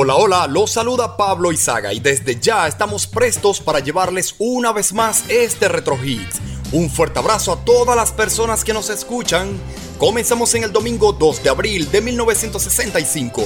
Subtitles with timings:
[0.00, 4.92] Hola, hola, los saluda Pablo Izaga y desde ya estamos prestos para llevarles una vez
[4.92, 6.40] más este Retro Hits.
[6.70, 9.58] Un fuerte abrazo a todas las personas que nos escuchan.
[9.98, 13.42] Comenzamos en el domingo 2 de abril de 1965.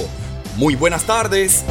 [0.55, 1.63] Muy buenas tardes.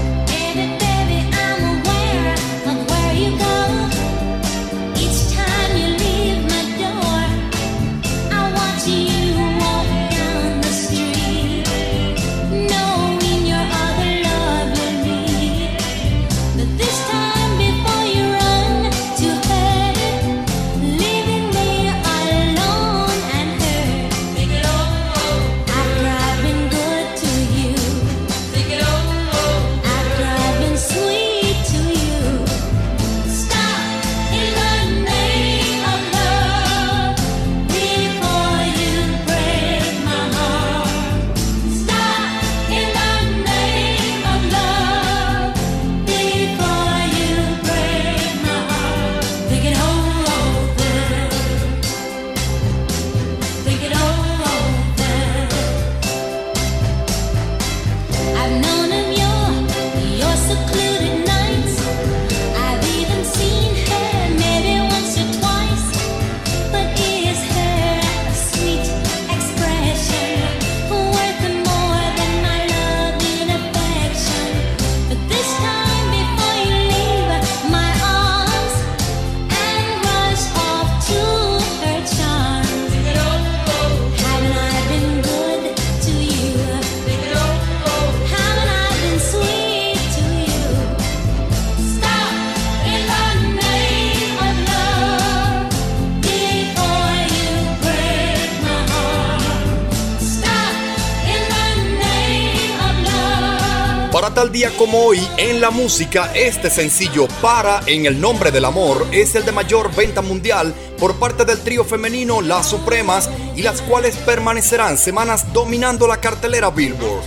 [104.53, 109.35] Día como hoy, en la música, este sencillo Para en el nombre del amor es
[109.35, 114.15] el de mayor venta mundial por parte del trío femenino Las Supremas y las cuales
[114.19, 117.25] permanecerán semanas dominando la cartelera Billboard.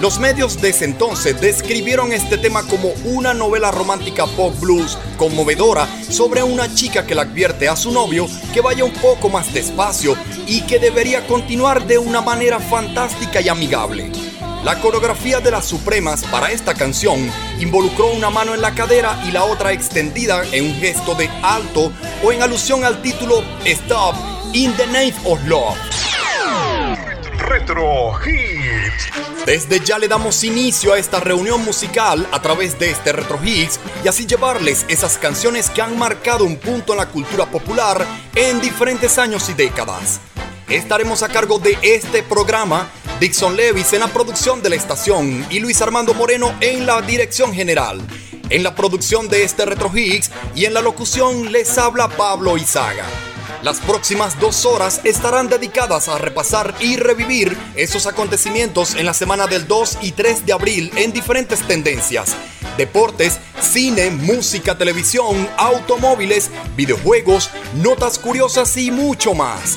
[0.00, 6.44] Los medios de entonces describieron este tema como una novela romántica pop blues conmovedora sobre
[6.44, 10.60] una chica que le advierte a su novio que vaya un poco más despacio y
[10.62, 14.27] que debería continuar de una manera fantástica y amigable.
[14.64, 17.30] La coreografía de las Supremas para esta canción
[17.60, 21.92] involucró una mano en la cadera y la otra extendida en un gesto de alto
[22.24, 24.16] o en alusión al título Stop
[24.52, 25.78] in the Name of Love.
[27.38, 29.08] Retro Hits.
[29.46, 33.78] Desde ya le damos inicio a esta reunión musical a través de este Retro Hits
[34.04, 38.04] y así llevarles esas canciones que han marcado un punto en la cultura popular
[38.34, 40.20] en diferentes años y décadas.
[40.68, 42.90] Estaremos a cargo de este programa
[43.20, 47.52] Dixon Levis en la producción de la estación y Luis Armando Moreno en la dirección
[47.52, 48.00] general.
[48.48, 53.04] En la producción de este Retro Higgs y en la locución les habla Pablo Izaga.
[53.64, 59.48] Las próximas dos horas estarán dedicadas a repasar y revivir esos acontecimientos en la semana
[59.48, 62.36] del 2 y 3 de abril en diferentes tendencias.
[62.76, 69.76] Deportes, cine, música, televisión, automóviles, videojuegos, notas curiosas y mucho más.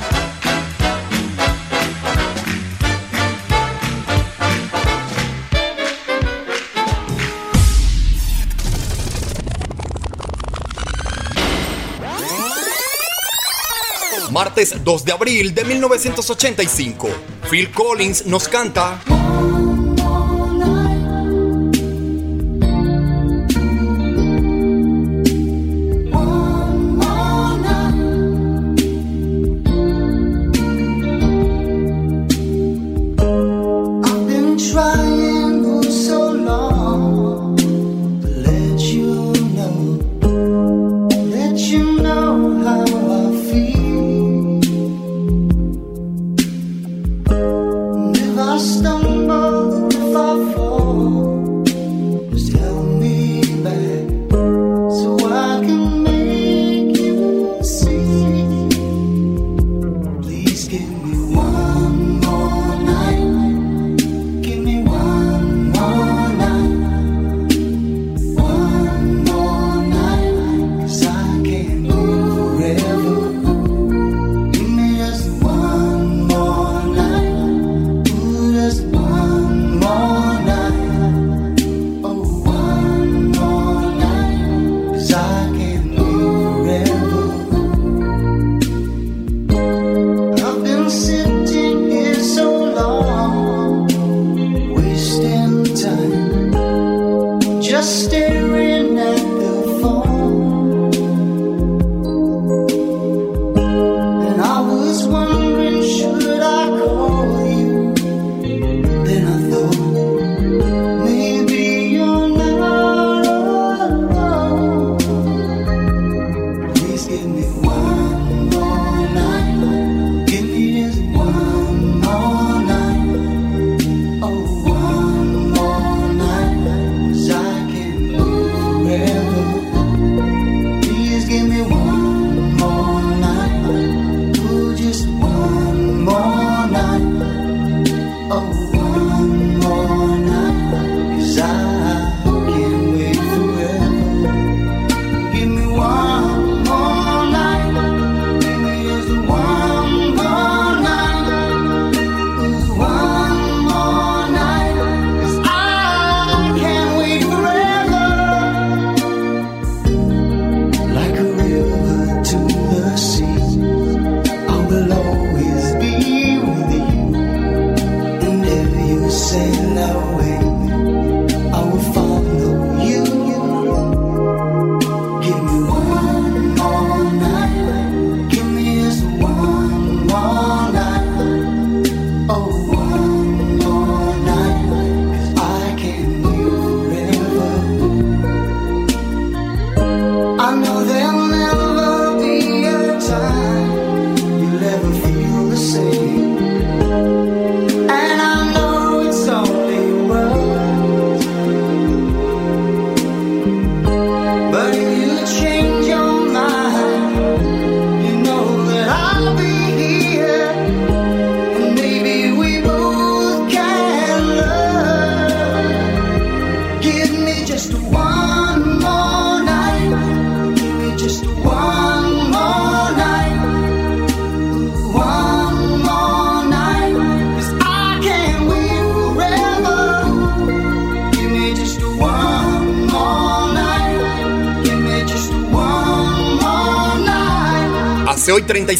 [14.41, 17.09] Martes 2 de abril de 1985.
[17.47, 18.99] Phil Collins nos canta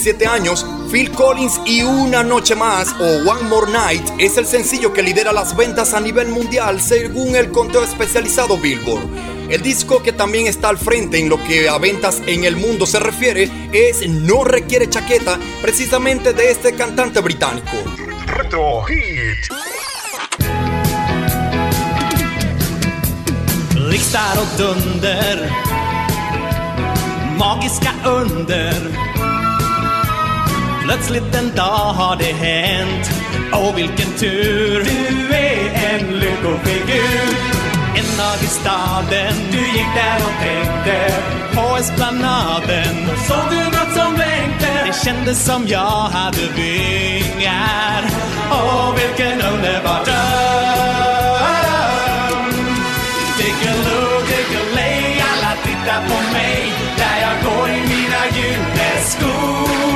[0.01, 4.91] 17 años, Phil Collins y Una Noche Más o One More Night es el sencillo
[4.91, 9.07] que lidera las ventas a nivel mundial según el conteo especializado Billboard.
[9.51, 12.87] El disco que también está al frente en lo que a ventas en el mundo
[12.87, 17.77] se refiere es No Requiere Chaqueta, precisamente de este cantante británico.
[18.25, 19.53] Reto Hit.
[23.87, 25.51] Riksdag och dunder,
[27.37, 29.10] magiska under
[30.91, 33.11] Plötsligt en dag har det hänt.
[33.53, 34.83] Åh vilken tur.
[34.83, 37.35] Du är en lyckofigur.
[37.95, 39.33] En dag i staden.
[39.51, 41.13] Du gick där och tänkte
[41.55, 42.95] På esplanaden.
[43.27, 48.01] Såg du nåt som blänkte Det kändes som jag hade vingar.
[48.51, 51.31] Åh vilken underbar dröm.
[53.37, 59.90] Dickaloo, dickalay Alla tittar på mig Där jag går i mina gyllene skor.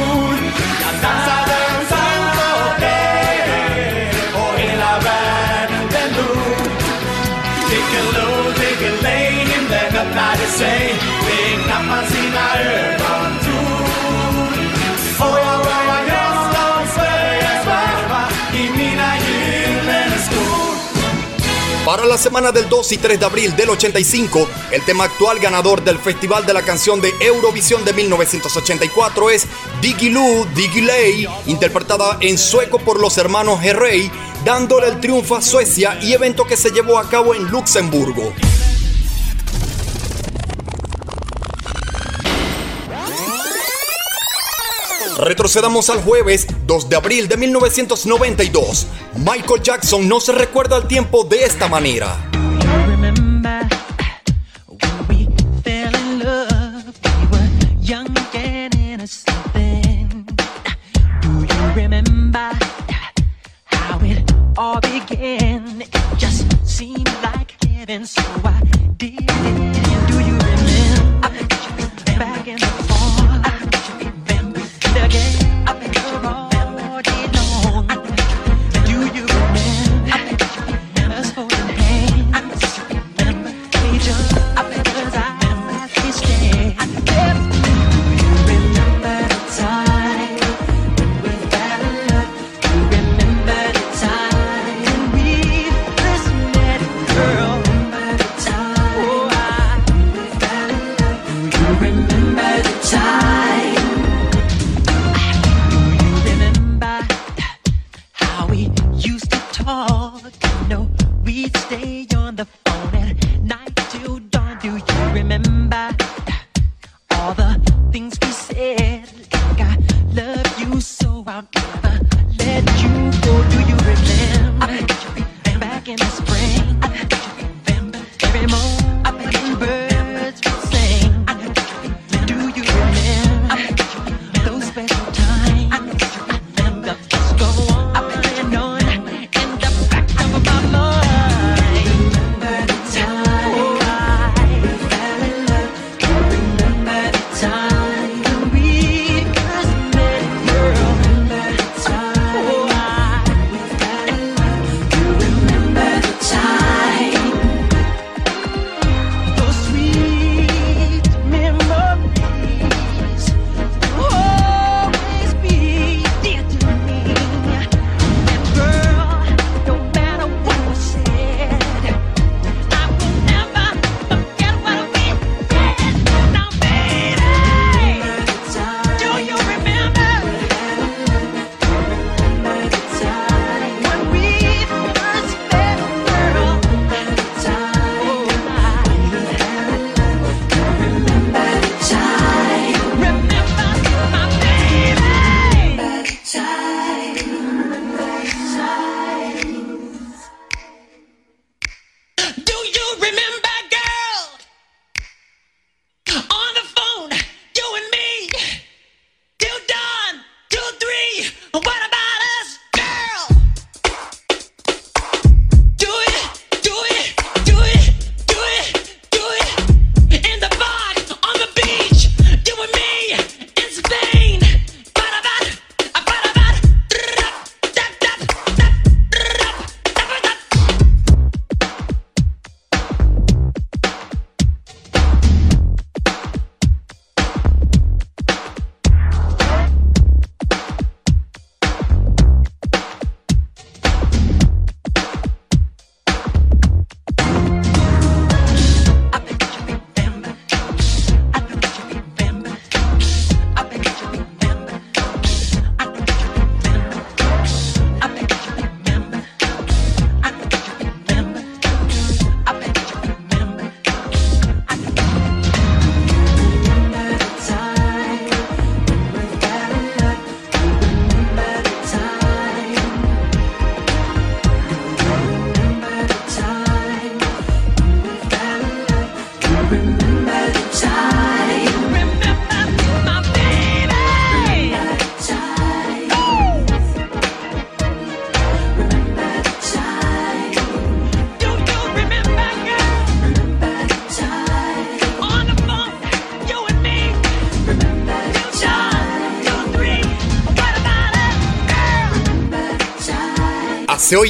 [21.85, 25.83] Para la semana del 2 y 3 de abril del 85, el tema actual ganador
[25.83, 29.47] del Festival de la Canción de Eurovisión de 1984 es
[29.81, 34.11] Diggy Lay, interpretada en sueco por los hermanos Herrey,
[34.43, 38.33] dándole el triunfo a Suecia y evento que se llevó a cabo en Luxemburgo.
[45.25, 48.85] Retrocedamos al jueves 2 de abril de 1992.
[49.15, 52.24] Michael Jackson no se recuerda el tiempo de esta manera.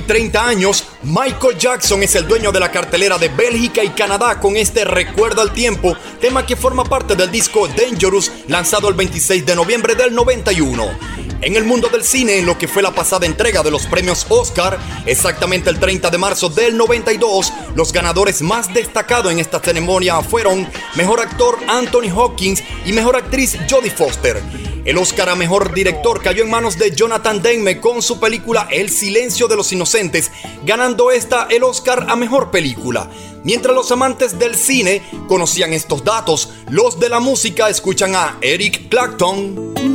[0.05, 4.55] 30 años, Michael Jackson es el dueño de la cartelera de Bélgica y Canadá con
[4.55, 9.55] este Recuerdo al Tiempo, tema que forma parte del disco Dangerous, lanzado el 26 de
[9.55, 10.85] noviembre del 91.
[11.41, 14.25] En el mundo del cine, en lo que fue la pasada entrega de los premios
[14.29, 20.21] Oscar, exactamente el 30 de marzo del 92, los ganadores más destacados en esta ceremonia
[20.21, 24.41] fueron Mejor Actor Anthony Hawkins y Mejor Actriz Jodie Foster.
[24.85, 28.91] El Oscar a Mejor Director cayó en manos de Jonathan Demme con su película El
[28.91, 30.31] Silencio de los Inocentes,
[30.63, 33.09] ganando esta el Oscar a Mejor Película.
[33.43, 38.87] Mientras los amantes del cine conocían estos datos, los de la música escuchan a Eric
[38.87, 39.94] Clapton.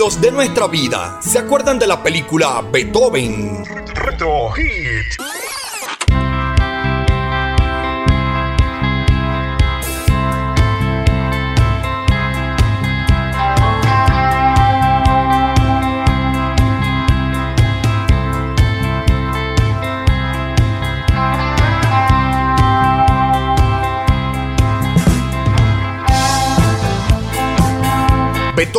[0.00, 1.20] De nuestra vida.
[1.20, 3.62] ¿Se acuerdan de la película Beethoven?
[4.56, 5.29] Hit.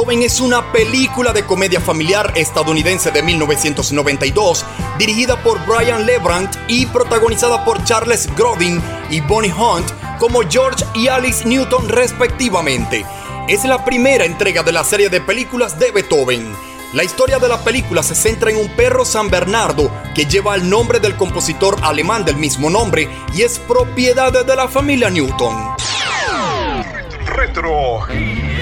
[0.02, 4.66] Beethoven es una película de comedia familiar estadounidense de 1992,
[4.98, 11.08] dirigida por Brian Lebrandt y protagonizada por Charles Grodin y Bonnie Hunt como George y
[11.08, 13.06] Alice Newton respectivamente.
[13.48, 16.52] Es la primera entrega de la serie de películas de Beethoven.
[16.94, 20.68] La historia de la película se centra en un perro San Bernardo que lleva el
[20.68, 25.76] nombre del compositor alemán del mismo nombre y es propiedad de la familia Newton.
[27.28, 28.00] Retro.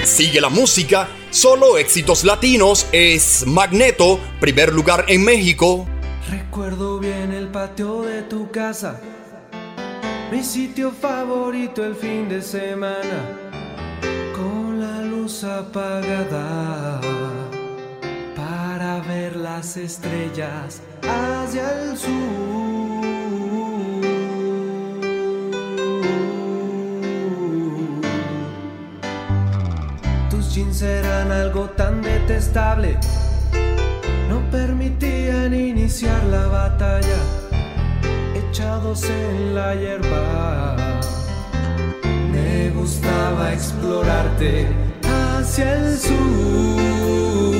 [0.04, 5.86] Sigue la música, solo éxitos latinos, es Magneto, primer lugar en México.
[6.28, 9.00] Recuerdo bien el patio de tu casa,
[10.30, 13.38] mi sitio favorito el fin de semana,
[14.34, 17.00] con la luz apagada
[18.36, 22.89] para ver las estrellas hacia el sur.
[30.60, 32.98] Jeans eran algo tan detestable,
[34.28, 37.20] no permitían iniciar la batalla,
[38.34, 40.76] echados en la hierba.
[42.32, 44.66] Me gustaba explorarte
[45.02, 47.59] hacia el sur.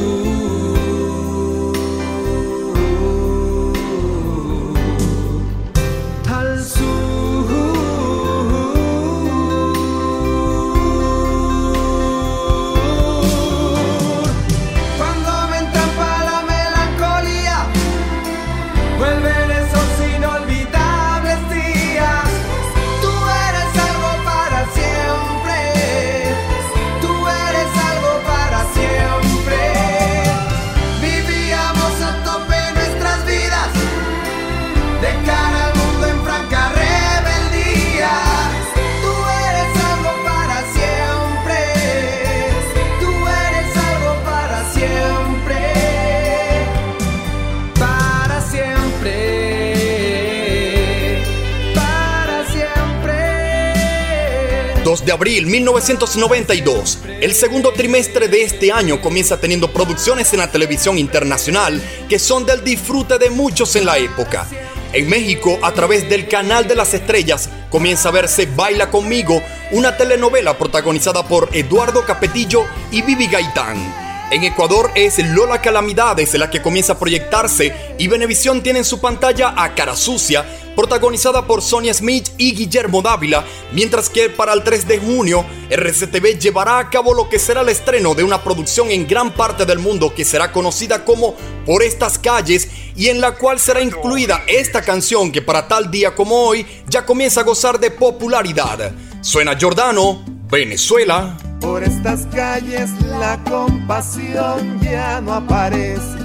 [55.31, 56.99] abril 1992.
[57.21, 62.45] El segundo trimestre de este año comienza teniendo producciones en la televisión internacional que son
[62.45, 64.45] del disfrute de muchos en la época.
[64.91, 69.41] En México, a través del canal de las estrellas, comienza a verse Baila conmigo,
[69.71, 74.11] una telenovela protagonizada por Eduardo Capetillo y Vivi Gaitán.
[74.31, 79.01] En Ecuador es Lola Calamidades la que comienza a proyectarse y Venevisión tiene en su
[79.01, 80.45] pantalla a Cara Sucia,
[80.81, 86.39] protagonizada por Sonia Smith y Guillermo Dávila, mientras que para el 3 de junio RCTV
[86.39, 89.77] llevará a cabo lo que será el estreno de una producción en gran parte del
[89.77, 91.35] mundo que será conocida como
[91.67, 96.15] Por estas calles y en la cual será incluida esta canción que para tal día
[96.15, 98.91] como hoy ya comienza a gozar de popularidad.
[99.21, 101.37] Suena Giordano, Venezuela.
[101.59, 102.89] Por estas calles
[103.19, 106.20] la compasión ya no aparece.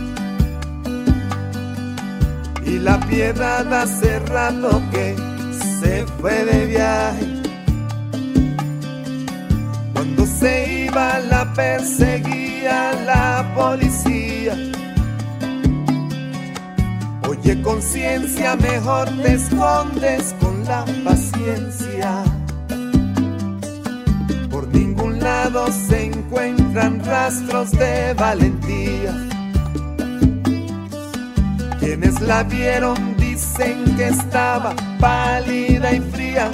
[2.66, 5.16] Y la piedad hace rato que
[5.80, 7.26] se fue de viaje.
[9.94, 14.54] Cuando se iba la perseguía la policía.
[17.28, 22.24] Oye conciencia, mejor te escondes con la paciencia
[25.88, 29.35] se encuentran rastros de valentía.
[31.86, 36.50] Quienes la vieron dicen que estaba pálida y fría.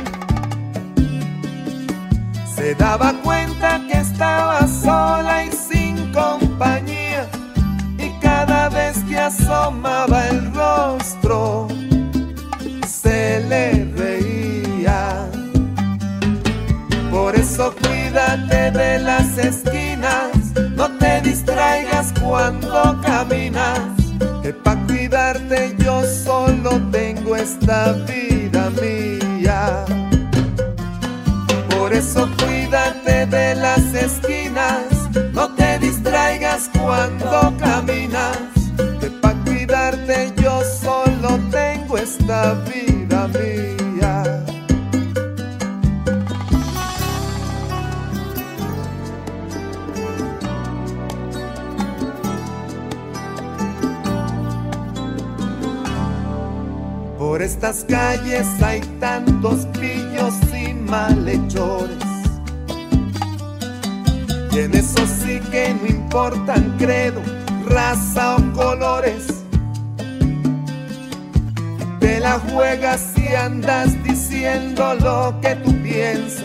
[2.55, 7.27] Se daba cuenta que estaba sola y sin compañía.
[7.97, 11.67] Y cada vez que asomaba el rostro,
[12.87, 15.31] se le reía.
[17.11, 20.29] Por eso cuídate de las esquinas,
[20.77, 23.92] no te distraigas cuando caminas.
[24.53, 29.87] Que pa' cuidarte yo solo tengo esta vida mía.
[31.71, 38.37] Por eso cuídate de las esquinas, no te distraigas cuando caminas.
[39.01, 43.82] Que pa' cuidarte yo solo tengo esta vida mía.
[57.43, 61.99] Por estas calles hay tantos pillos y malhechores.
[64.53, 67.21] Y en eso sí que no importan credo,
[67.67, 69.27] raza o colores.
[71.99, 76.45] Te la juegas y andas diciendo lo que tú piensas.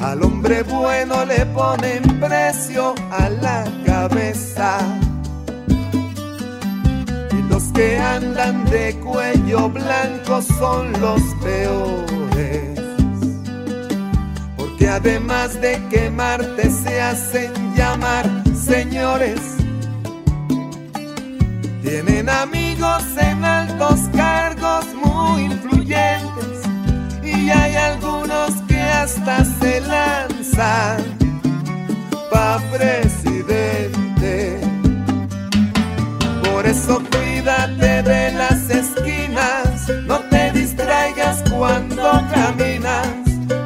[0.00, 4.80] Al hombre bueno le ponen precio a la cabeza.
[7.74, 12.80] Que andan de cuello blanco son los peores.
[14.56, 19.40] Porque además de quemarte se hacen llamar señores.
[21.82, 26.60] Tienen amigos en altos cargos muy influyentes.
[27.22, 31.02] Y hay algunos que hasta se lanzan
[32.30, 34.03] pa' presidente.
[36.64, 43.06] Por eso cuídate de las esquinas, no te distraigas cuando caminas,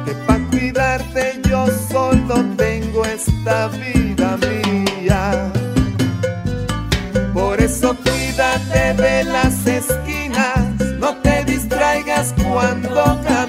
[0.05, 5.49] que pa' cuidarte yo solo tengo esta vida mía.
[7.33, 10.59] Por eso cuídate de las esquinas,
[10.99, 13.48] no te distraigas cuando caminas,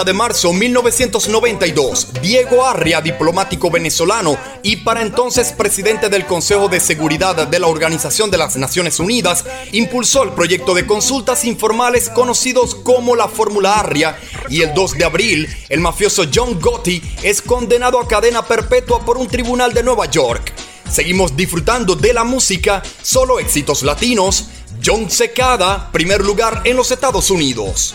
[0.00, 6.80] 30 de marzo 1992, Diego Arria, diplomático venezolano y para entonces presidente del Consejo de
[6.80, 12.74] Seguridad de la Organización de las Naciones Unidas, impulsó el proyecto de consultas informales conocidos
[12.74, 18.00] como la Fórmula Arria y el 2 de abril, el mafioso John Gotti es condenado
[18.00, 20.52] a cadena perpetua por un tribunal de Nueva York.
[20.90, 24.48] Seguimos disfrutando de la música, solo éxitos latinos.
[24.84, 27.94] John Secada, primer lugar en los Estados Unidos.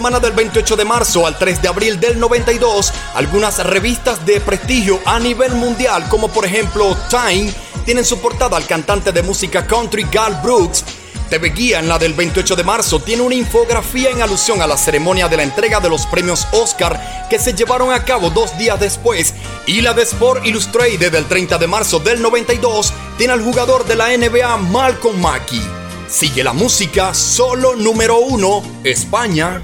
[0.00, 4.98] Semana del 28 de marzo al 3 de abril del 92, algunas revistas de prestigio
[5.04, 7.52] a nivel mundial, como por ejemplo Time,
[7.84, 10.86] tienen su portada al cantante de música country Gal Brooks.
[11.28, 14.78] TV Guía en la del 28 de marzo tiene una infografía en alusión a la
[14.78, 18.80] ceremonia de la entrega de los premios Oscar que se llevaron a cabo dos días
[18.80, 19.34] después
[19.66, 23.96] y la de Sport Illustrated del 30 de marzo del 92 tiene al jugador de
[23.96, 25.79] la NBA Malcolm Mackey.
[26.10, 29.62] Sigue la música solo número uno, España.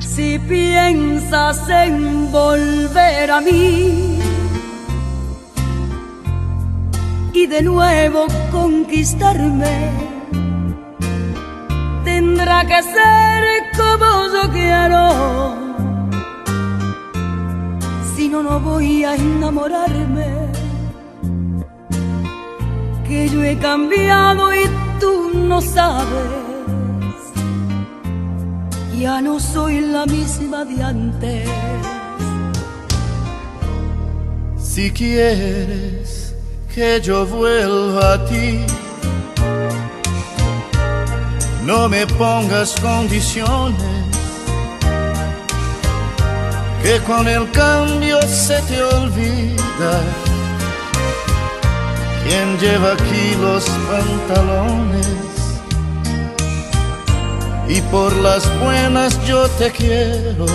[0.00, 4.18] Si piensas en volver a mí
[7.34, 9.90] y de nuevo conquistarme,
[12.02, 13.44] tendrá que ser
[13.76, 15.54] como yo quiero.
[18.16, 20.46] Si no, no voy a enamorarme.
[23.06, 26.46] Que yo he cambiado y tú no sabes.
[28.98, 31.48] Ya no soy la misma de antes.
[34.58, 36.34] Si quieres
[36.74, 38.60] que yo vuelva a ti,
[41.64, 43.80] no me pongas condiciones,
[46.82, 49.92] que con el cambio se te olvida
[52.26, 55.06] quién lleva aquí los pantalones.
[57.68, 60.46] Y por las buenas yo te quiero,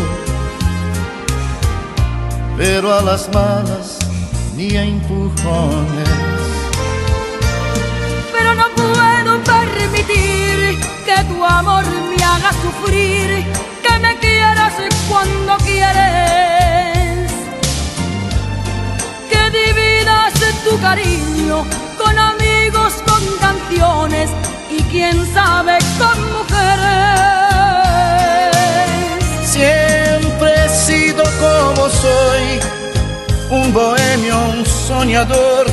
[2.58, 4.00] pero a las malas
[4.56, 6.10] ni a empujones.
[8.32, 13.46] Pero no puedo permitir que tu amor me haga sufrir,
[13.84, 14.74] que me quieras
[15.10, 16.41] cuando quieres,
[20.64, 21.66] tu cariño
[21.98, 24.30] con amigos, con canciones
[24.70, 26.62] y quién sabe con mujeres.
[29.44, 32.60] Siempre he sido como soy,
[33.50, 35.68] un bohemio, un soñador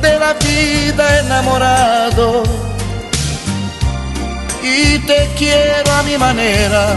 [0.00, 2.42] de la vida enamorado.
[4.62, 6.96] Y te quiero a mi manera,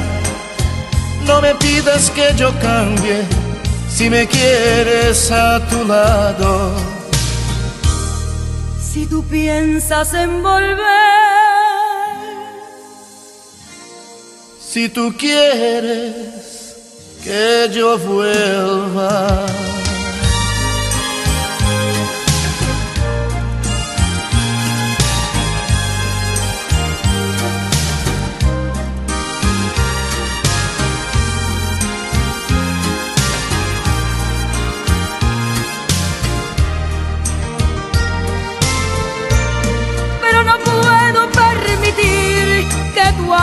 [1.26, 3.24] no me pidas que yo cambie
[3.90, 6.95] si me quieres a tu lado.
[8.96, 10.78] Si tú piensas en volver,
[14.58, 16.16] Si tú quieres
[17.22, 19.46] que yo vuelva.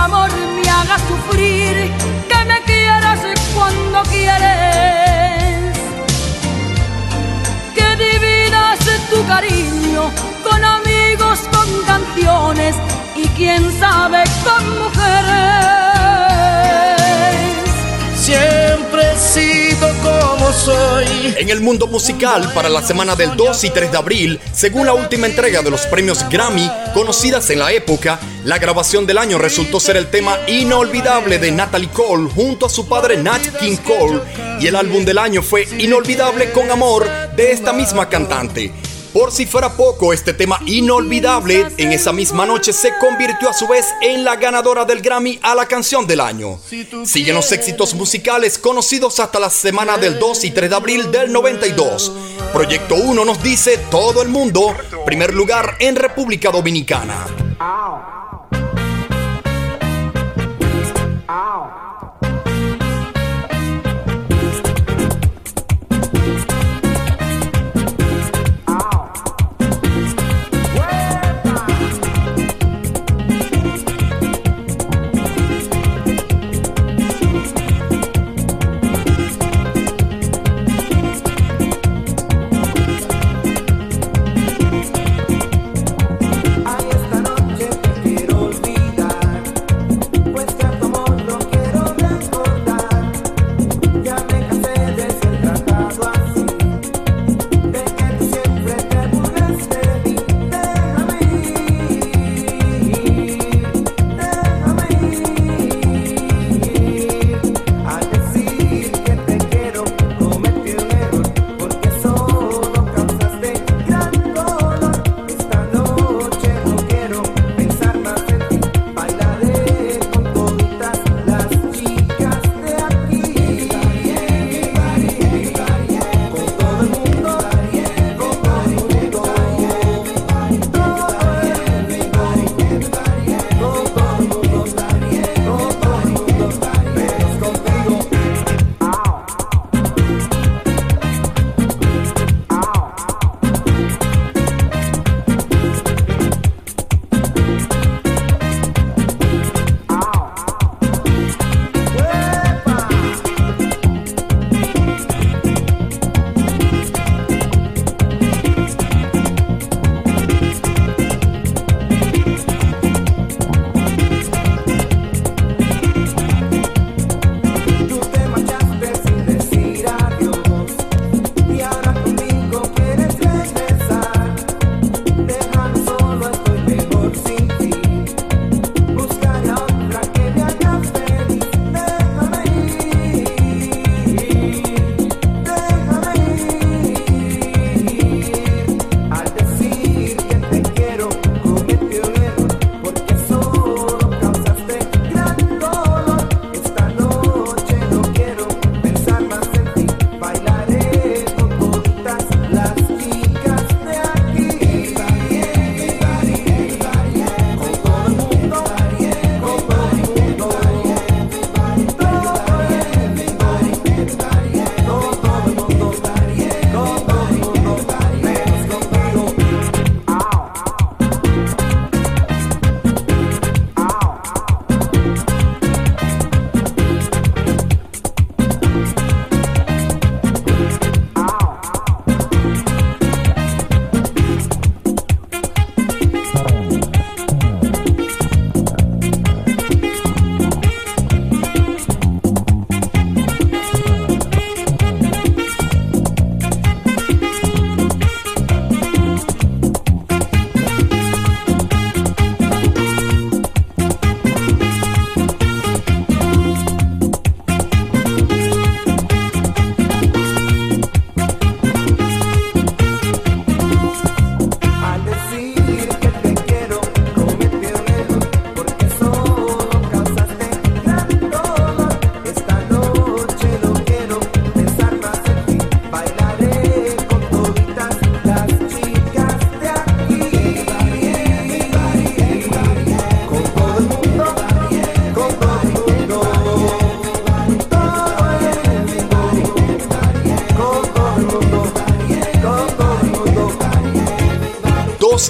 [0.03, 1.90] Amor me haga sufrir,
[2.28, 3.20] que me quieras
[3.55, 5.78] cuando quieres,
[7.76, 8.78] que dividas
[9.11, 10.11] tu cariño
[10.42, 12.74] con amigos, con canciones
[13.14, 15.91] y quién sabe con mujeres.
[21.39, 24.93] En el mundo musical, para la semana del 2 y 3 de abril, según la
[24.93, 29.80] última entrega de los premios Grammy, conocidas en la época, la grabación del año resultó
[29.80, 34.20] ser el tema inolvidable de Natalie Cole junto a su padre Nat King Cole,
[34.61, 38.70] y el álbum del año fue Inolvidable con Amor de esta misma cantante.
[39.12, 43.68] Por si fuera poco, este tema inolvidable en esa misma noche se convirtió a su
[43.68, 46.58] vez en la ganadora del Grammy a la canción del año.
[47.04, 51.30] Siguen los éxitos musicales conocidos hasta la semana del 2 y 3 de abril del
[51.30, 52.12] 92.
[52.54, 57.26] Proyecto 1 nos dice todo el mundo, primer lugar en República Dominicana.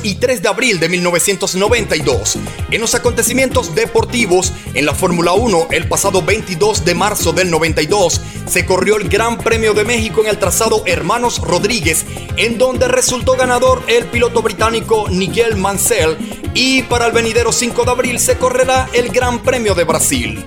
[0.03, 2.38] Y 3 de abril de 1992.
[2.70, 8.20] En los acontecimientos deportivos, en la Fórmula 1, el pasado 22 de marzo del 92,
[8.46, 12.05] se corrió el Gran Premio de México en el trazado Hermanos Rodríguez,
[12.36, 16.16] en donde resultó ganador el piloto británico Nigel Mansell,
[16.55, 20.44] y para el venidero 5 de abril se correrá el Gran Premio de Brasil.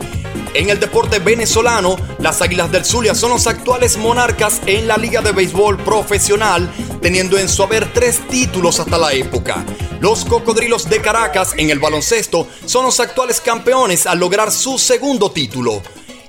[0.55, 5.21] En el deporte venezolano, las Águilas del Zulia son los actuales monarcas en la Liga
[5.21, 6.71] de Béisbol Profesional,
[7.05, 9.63] teniendo en su haber tres títulos hasta la época.
[9.99, 15.29] Los Cocodrilos de Caracas en el baloncesto son los actuales campeones al lograr su segundo
[15.29, 15.83] título.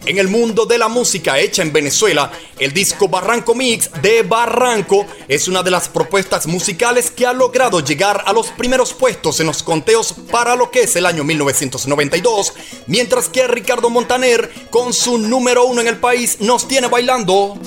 [0.04, 5.06] En el mundo de la música hecha en Venezuela, el disco Barranco Mix de Barranco
[5.28, 9.46] es una de las propuestas musicales que ha logrado llegar a los primeros puestos en
[9.46, 12.52] los conteos para lo que es el año 1992,
[12.86, 17.58] mientras que Ricardo Montaner, con su número uno en el país, nos tiene bailando.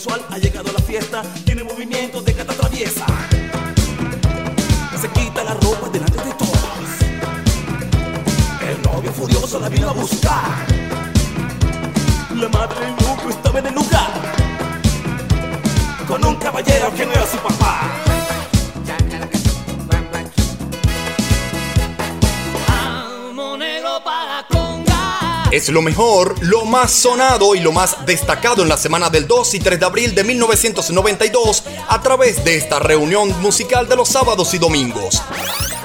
[0.00, 0.49] Sensual ha
[25.70, 29.60] lo mejor, lo más sonado y lo más destacado en la semana del 2 y
[29.60, 34.58] 3 de abril de 1992 a través de esta reunión musical de los sábados y
[34.58, 35.22] domingos.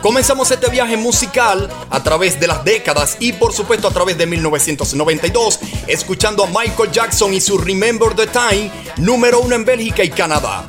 [0.01, 4.25] Comenzamos este viaje musical a través de las décadas y por supuesto a través de
[4.25, 10.09] 1992, escuchando a Michael Jackson y su Remember the Time, número uno en Bélgica y
[10.09, 10.65] Canadá.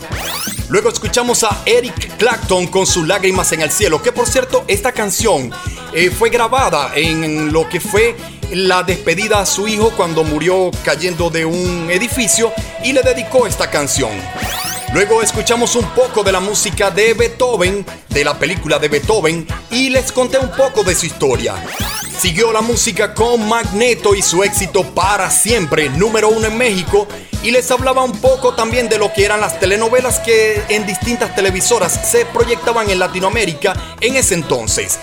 [0.68, 4.90] Luego escuchamos a Eric Clapton con sus lágrimas en el cielo, que por cierto esta
[4.90, 5.52] canción
[5.92, 8.16] eh, fue grabada en lo que fue
[8.52, 13.70] la despedida a su hijo cuando murió cayendo de un edificio y le dedicó esta
[13.70, 14.10] canción.
[14.92, 19.90] Luego escuchamos un poco de la música de Beethoven, de la película de Beethoven, y
[19.90, 21.54] les conté un poco de su historia.
[22.18, 27.06] Siguió la música con Magneto y su éxito para siempre, número uno en México,
[27.42, 31.34] y les hablaba un poco también de lo que eran las telenovelas que en distintas
[31.34, 34.98] televisoras se proyectaban en Latinoamérica en ese entonces.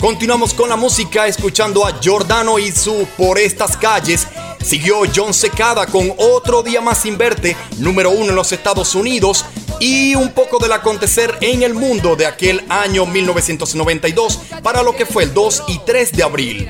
[0.00, 4.26] Continuamos con la música escuchando a Giordano y su Por estas calles.
[4.62, 9.46] Siguió John Secada con Otro día más sin verte, número uno en los Estados Unidos.
[9.80, 15.06] Y un poco del acontecer en el mundo de aquel año 1992 para lo que
[15.06, 16.68] fue el 2 y 3 de abril.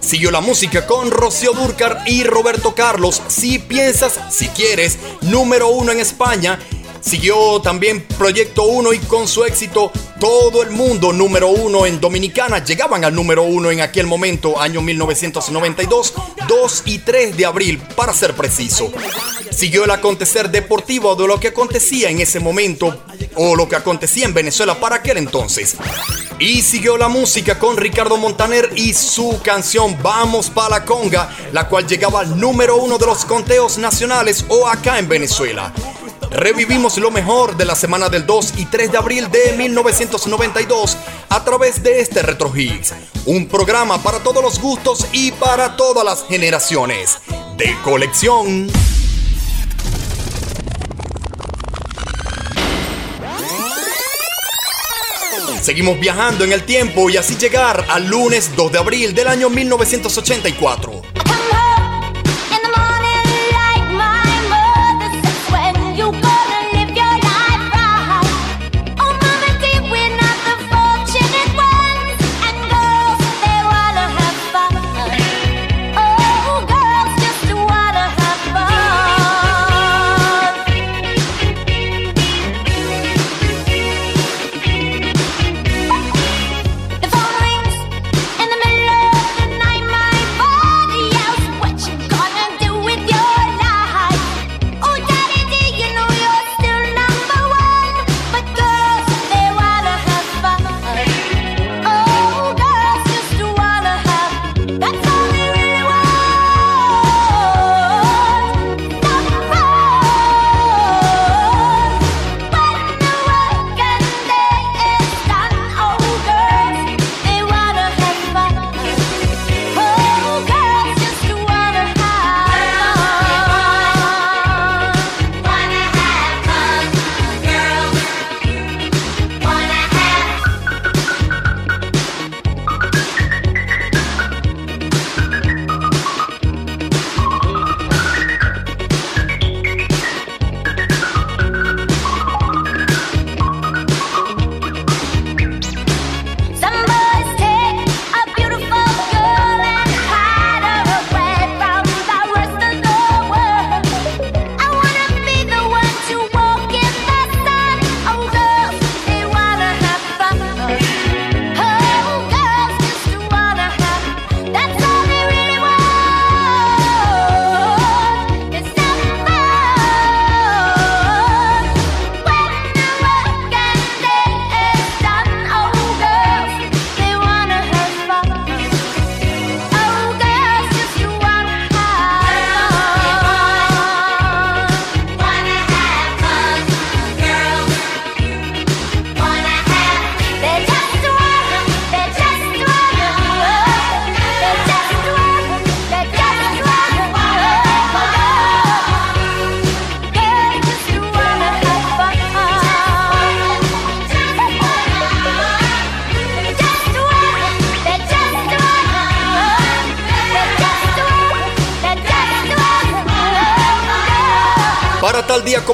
[0.00, 3.20] Siguió la música con Rocío Durcar y Roberto Carlos.
[3.28, 6.58] Si piensas, si quieres, número uno en España.
[7.00, 9.90] Siguió también Proyecto 1 y con su éxito
[10.20, 12.62] todo el mundo número uno en Dominicana.
[12.62, 16.14] Llegaban al número uno en aquel momento, año 1992,
[16.46, 18.92] 2 y 3 de abril, para ser preciso.
[19.50, 24.26] Siguió el acontecer deportivo de lo que acontecía en ese momento o lo que acontecía
[24.26, 25.76] en Venezuela para aquel entonces.
[26.38, 31.68] Y siguió la música con Ricardo Montaner y su canción Vamos pa' la conga, la
[31.68, 35.72] cual llegaba al número uno de los conteos nacionales o acá en Venezuela.
[36.30, 40.96] Revivimos lo mejor de la semana del 2 y 3 de abril de 1992
[41.28, 42.94] a través de este Retro Hits,
[43.26, 47.18] un programa para todos los gustos y para todas las generaciones.
[47.56, 48.70] De colección.
[55.60, 59.50] Seguimos viajando en el tiempo y así llegar al lunes 2 de abril del año
[59.50, 61.02] 1984.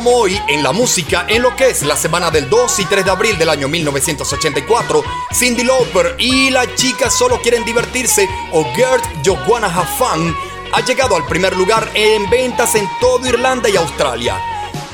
[0.06, 3.10] Hoy en la música en lo que es la semana del 2 y 3 de
[3.10, 5.02] abril del año 1984,
[5.34, 10.36] Cindy Lauper y La chica solo quieren divertirse o Gert You Wanna Fun
[10.72, 14.40] ha llegado al primer lugar en ventas en toda Irlanda y Australia.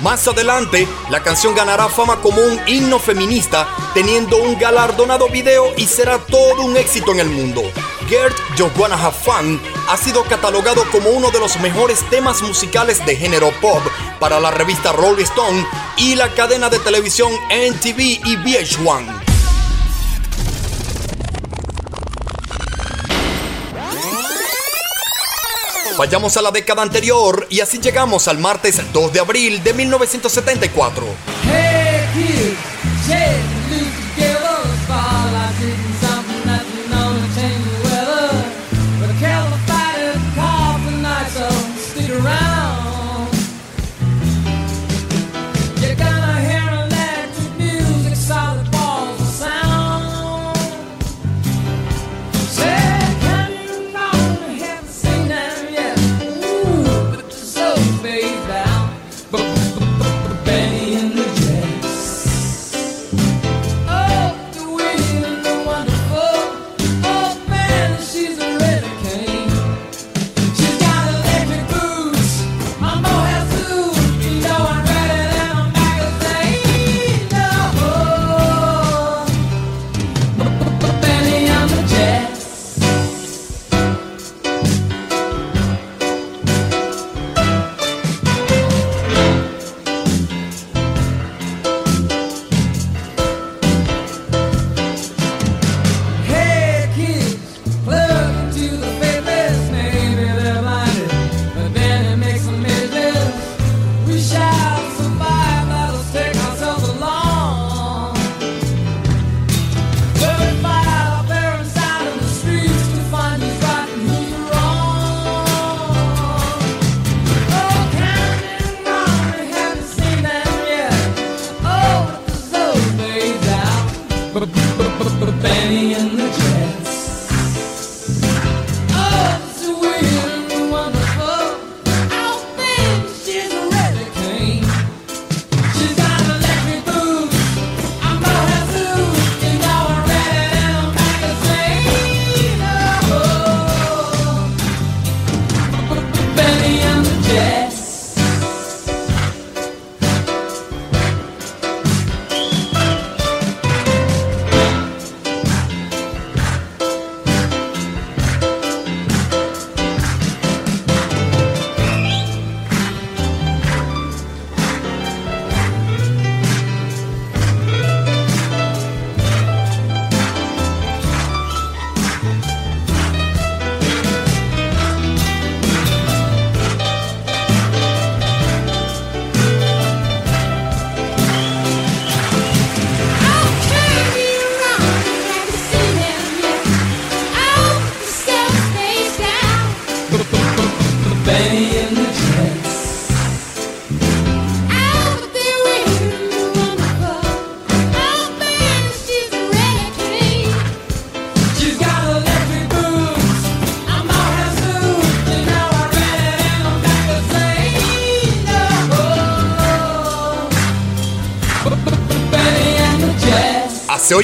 [0.02, 5.86] Más adelante, la canción ganará fama como un himno feminista, teniendo un galardonado video y
[5.86, 7.62] será todo un éxito en el mundo.
[8.08, 13.04] Gert You Wanna Have Fun ha sido catalogado como uno de los mejores temas musicales
[13.06, 13.80] de género pop
[14.22, 15.66] para la revista Rolling Stone
[15.96, 19.20] y la cadena de televisión NTV y VH1.
[25.98, 31.04] Vayamos a la década anterior y así llegamos al martes 2 de abril de 1974.
[33.02, 33.61] Hace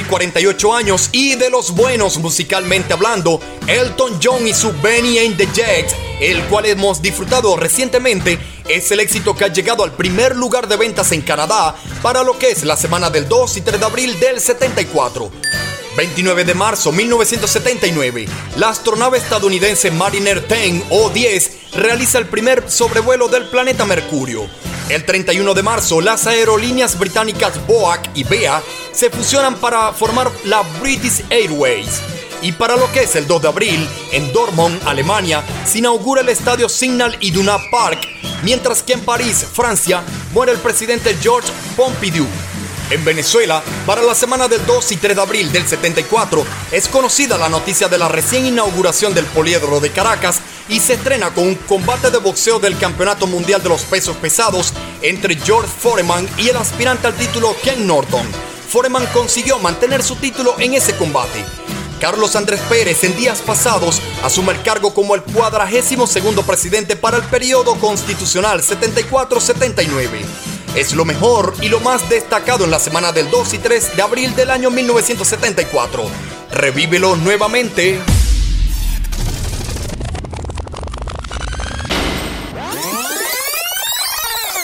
[0.09, 5.46] 48 años y de los buenos musicalmente hablando, Elton John y su Benny and the
[5.46, 10.66] Jets, el cual hemos disfrutado recientemente, es el éxito que ha llegado al primer lugar
[10.68, 13.86] de ventas en Canadá para lo que es la semana del 2 y 3 de
[13.86, 15.30] abril del 74.
[15.96, 23.26] 29 de marzo 1979, la astronave estadounidense Mariner 10 o 10 realiza el primer sobrevuelo
[23.28, 24.48] del planeta Mercurio.
[24.88, 28.62] El 31 de marzo, las aerolíneas británicas BOAC y BEA
[28.99, 32.01] se fusionan para formar la British Airways.
[32.42, 36.28] Y para lo que es el 2 de abril, en Dortmund, Alemania, se inaugura el
[36.28, 38.01] estadio Signal Iduna Park,
[38.42, 42.26] mientras que en París, Francia, muere el presidente Georges Pompidou.
[42.90, 47.38] En Venezuela, para la semana del 2 y 3 de abril del 74, es conocida
[47.38, 51.55] la noticia de la recién inauguración del Poliedro de Caracas y se estrena con un
[51.55, 54.72] combate de boxeo del Campeonato Mundial de los Pesos Pesados
[55.03, 58.47] entre George Foreman y el aspirante al título Ken Norton.
[58.68, 61.42] Foreman consiguió mantener su título en ese combate.
[62.00, 67.16] Carlos Andrés Pérez en días pasados asume el cargo como el cuadragésimo segundo presidente para
[67.16, 70.20] el periodo constitucional 74-79.
[70.76, 74.02] Es lo mejor y lo más destacado en la semana del 2 y 3 de
[74.02, 76.04] abril del año 1974.
[76.52, 77.98] Revívelo nuevamente.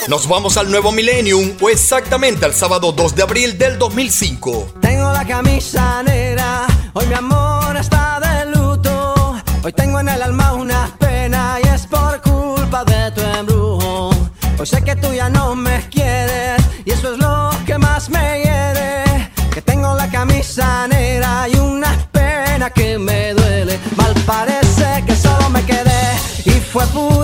[0.07, 4.75] Nos vamos al nuevo millennium o exactamente al sábado 2 de abril del 2005.
[4.83, 9.35] Tengo la camisa negra, hoy mi amor está de luto.
[9.63, 14.11] Hoy tengo en el alma una pena y es por culpa de tu embrujo.
[14.59, 18.43] Hoy sé que tú ya no me quieres y eso es lo que más me
[18.43, 19.31] hiere.
[19.55, 23.79] Que tengo la camisa negra y una pena que me duele.
[23.97, 27.24] Mal parece que solo me quedé y fue pura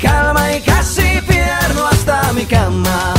[0.00, 3.14] calma y casi pierdo hasta mi cama.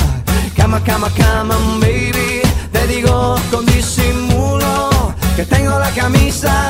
[0.56, 2.42] Cama, cama, cama, baby.
[2.72, 4.90] Te digo con disimulo
[5.36, 6.61] que tengo la camisa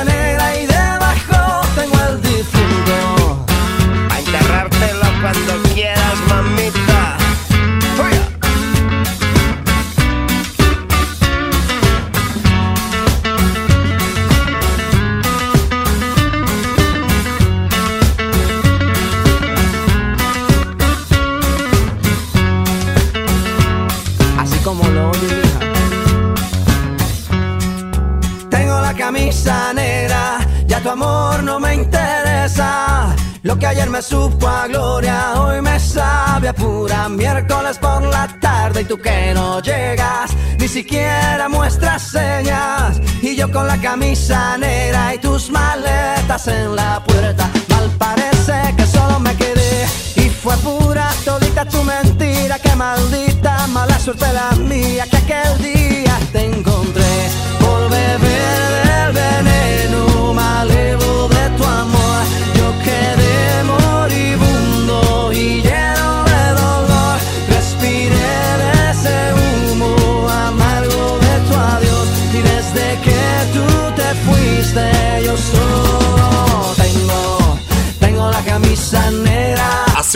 [40.72, 42.98] siquiera muestras señas.
[43.20, 48.86] Y yo con la camisa negra y tus maletas en la puerta, mal parece que
[48.86, 49.86] solo me quedé.
[50.16, 56.18] Y fue pura todita tu mentira, que maldita mala suerte la mía, que aquel día
[56.32, 56.46] te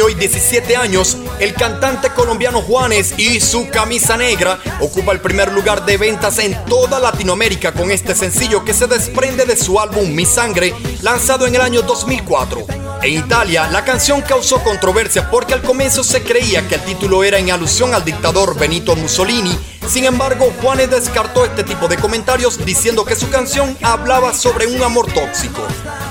[0.04, 5.86] Hoy 17 años, el cantante colombiano Juanes y su camisa negra ocupa el primer lugar
[5.86, 10.26] de ventas en toda Latinoamérica con este sencillo que se desprende de su álbum Mi
[10.26, 12.66] Sangre, lanzado en el año 2004.
[13.02, 17.38] En Italia, la canción causó controversia porque al comienzo se creía que el título era
[17.38, 19.58] en alusión al dictador Benito Mussolini.
[19.88, 24.82] Sin embargo, Juanes descartó este tipo de comentarios diciendo que su canción hablaba sobre un
[24.82, 25.62] amor tóxico.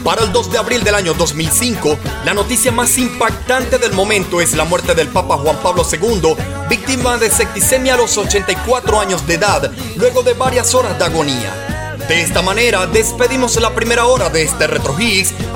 [0.05, 4.53] Para el 2 de abril del año 2005, la noticia más impactante del momento es
[4.53, 6.35] la muerte del Papa Juan Pablo II,
[6.69, 11.95] víctima de septicemia a los 84 años de edad, luego de varias horas de agonía.
[12.07, 14.95] De esta manera, despedimos la primera hora de este Retro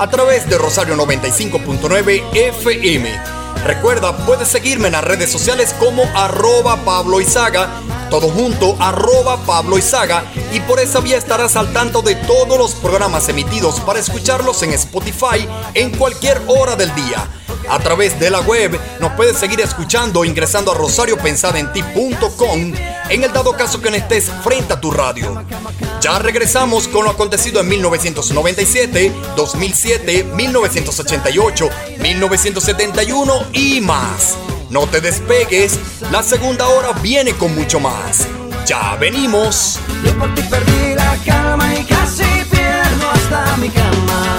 [0.00, 3.22] a través de Rosario 95.9 FM.
[3.64, 7.70] Recuerda, puedes seguirme en las redes sociales como arroba Pablo Izaga
[8.10, 12.74] todo junto, arroba Pablo Izaga, y por esa vía estarás al tanto de todos los
[12.74, 17.26] programas emitidos para escucharlos en Spotify en cualquier hora del día.
[17.68, 22.72] A través de la web nos puedes seguir escuchando ingresando a rosariopensadenti.com
[23.10, 25.44] en el dado caso que no estés frente a tu radio.
[26.00, 34.36] Ya regresamos con lo acontecido en 1997, 2007, 1988, 1971 y más.
[34.70, 35.80] No te despegues,
[36.12, 38.28] la segunda hora viene con mucho más.
[38.64, 39.80] Ya venimos.
[40.04, 44.36] Yo por ti perdí la calma y casi pierdo hasta mi cama.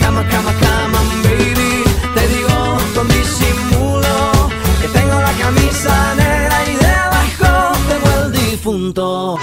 [0.00, 1.84] Cama, cama, cama, baby.
[2.16, 4.50] Te digo con disimulo
[4.82, 9.38] que tengo la camisa negra y debajo tengo el difunto.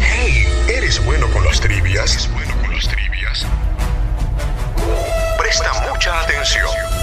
[0.00, 2.10] Hey, ¿eres bueno con las trivias?
[2.14, 3.46] ¿Eres bueno con las trivias?
[5.38, 6.95] Presta mucha atención.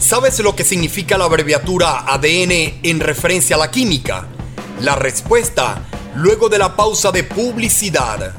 [0.00, 4.26] ¿Sabes lo que significa la abreviatura ADN en referencia a la química?
[4.80, 5.82] La respuesta
[6.14, 8.34] luego de la pausa de publicidad.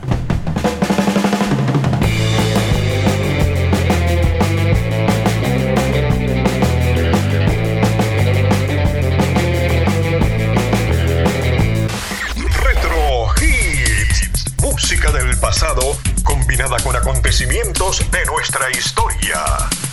[16.84, 19.87] Con acontecimientos de nuestra historia.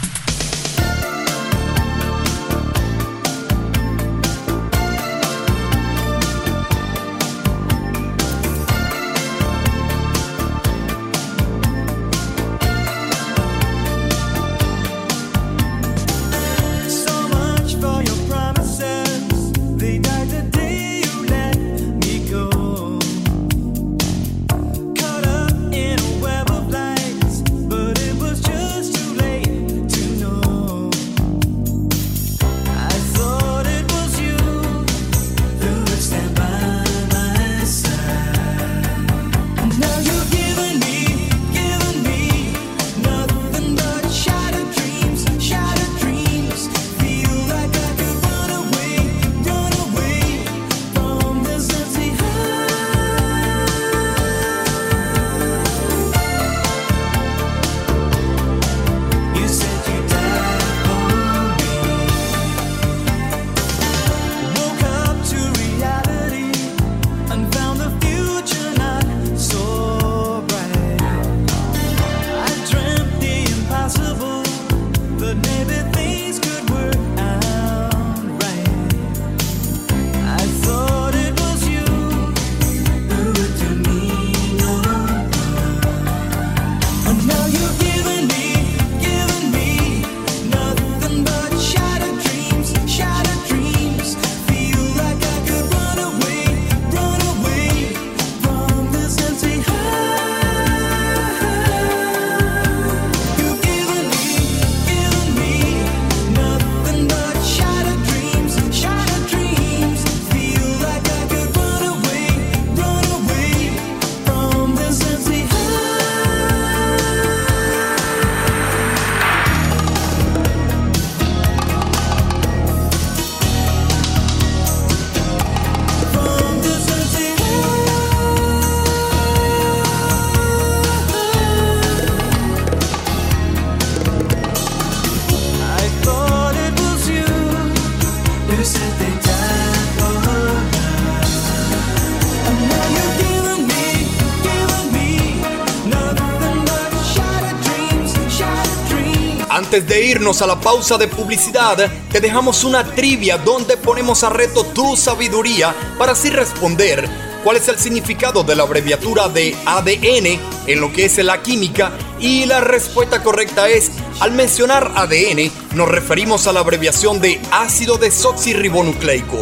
[149.74, 151.76] Antes de irnos a la pausa de publicidad,
[152.08, 157.08] te dejamos una trivia donde ponemos a reto tu sabiduría para así responder
[157.42, 161.90] cuál es el significado de la abreviatura de ADN en lo que es la química
[162.20, 167.98] y la respuesta correcta es, al mencionar ADN nos referimos a la abreviación de ácido
[167.98, 169.40] desoxirribonucleico.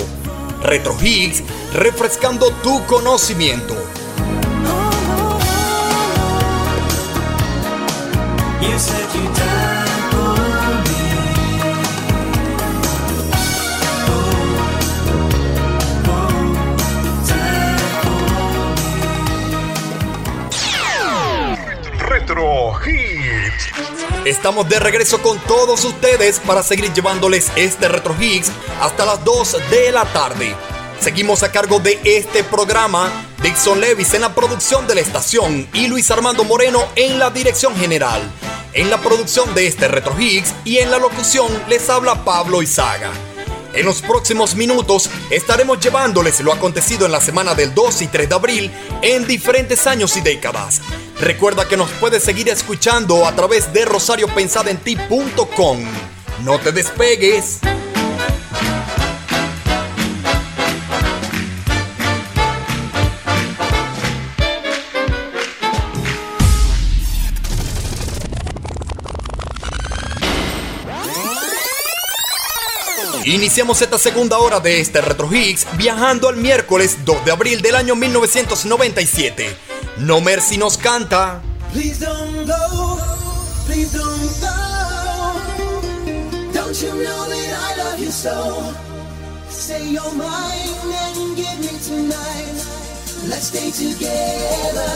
[0.63, 1.43] Retro Higgs,
[1.75, 3.75] refrescando tu conocimiento.
[8.63, 9.42] You said you
[24.25, 29.57] Estamos de regreso con todos ustedes para seguir llevándoles este Retro Hits hasta las 2
[29.69, 30.55] de la tarde.
[31.01, 33.11] Seguimos a cargo de este programa,
[33.43, 37.75] Dixon Levis en la producción de la estación y Luis Armando Moreno en la dirección
[37.75, 38.23] general.
[38.75, 43.11] En la producción de este Retro Higgs y en la locución les habla Pablo Izaga.
[43.75, 48.29] En los próximos minutos estaremos llevándoles lo acontecido en la semana del 2 y 3
[48.29, 48.71] de abril
[49.03, 50.81] en diferentes años y décadas.
[51.23, 55.79] Recuerda que nos puedes seguir escuchando a través de rosariopensadenti.com.
[56.43, 57.61] No te despegues.
[73.25, 77.77] Iniciamos esta segunda hora de este Retro Higgs viajando al miércoles 2 de abril del
[77.77, 79.72] año 1997.
[79.99, 81.41] No Mercy nos canta.
[81.73, 82.99] Please don't go,
[83.67, 84.53] please don't go.
[86.53, 88.75] Don't you know that I love you so?
[89.49, 92.57] Say you're mine and give me tonight.
[93.29, 94.93] Let's stay together.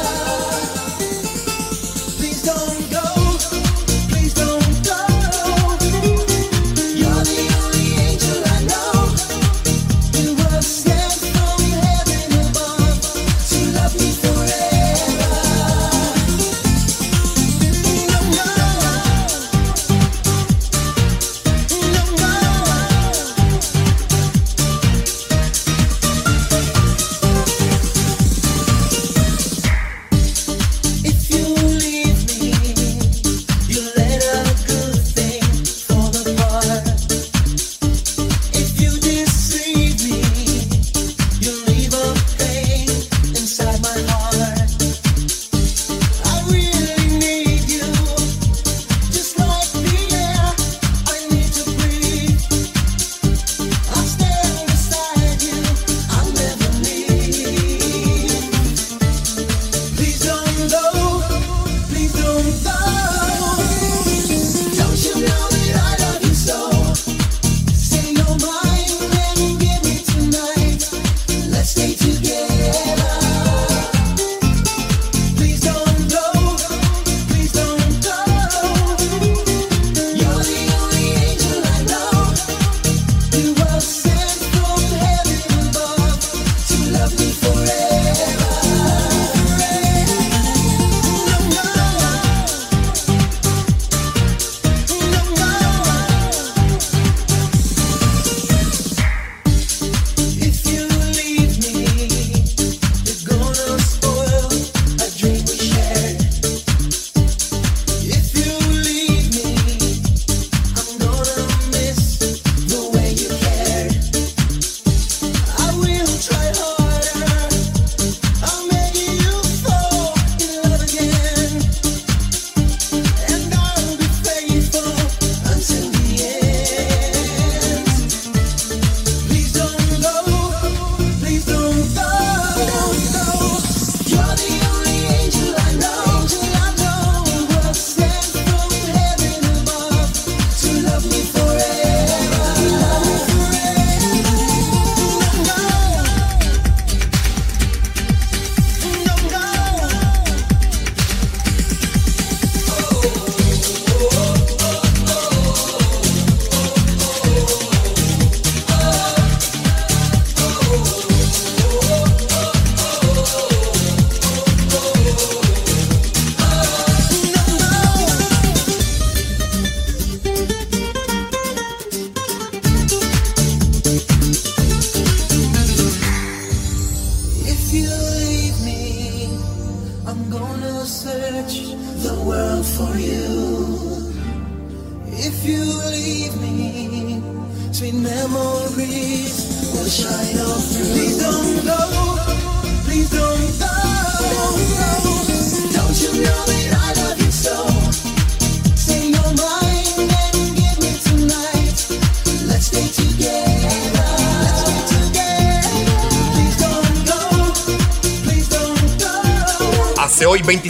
[2.19, 2.76] Please don't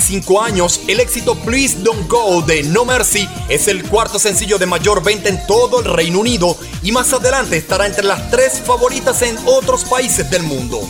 [0.09, 4.65] 25 años, el éxito Please Don't Go de No Mercy es el cuarto sencillo de
[4.65, 9.23] mayor venta en todo el Reino Unido y más adelante estará entre las tres favoritas
[9.23, 10.81] en otros países del mundo.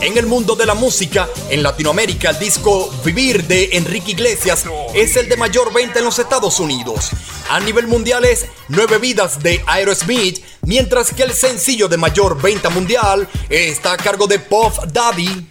[0.00, 4.64] En el mundo de la música, en Latinoamérica, el disco Vivir de Enrique Iglesias
[4.94, 7.10] es el de mayor venta en los Estados Unidos.
[7.48, 12.68] A nivel mundial es Nueve Vidas de Aerosmith, mientras que el sencillo de mayor venta
[12.68, 15.46] mundial está a cargo de Puff Daddy.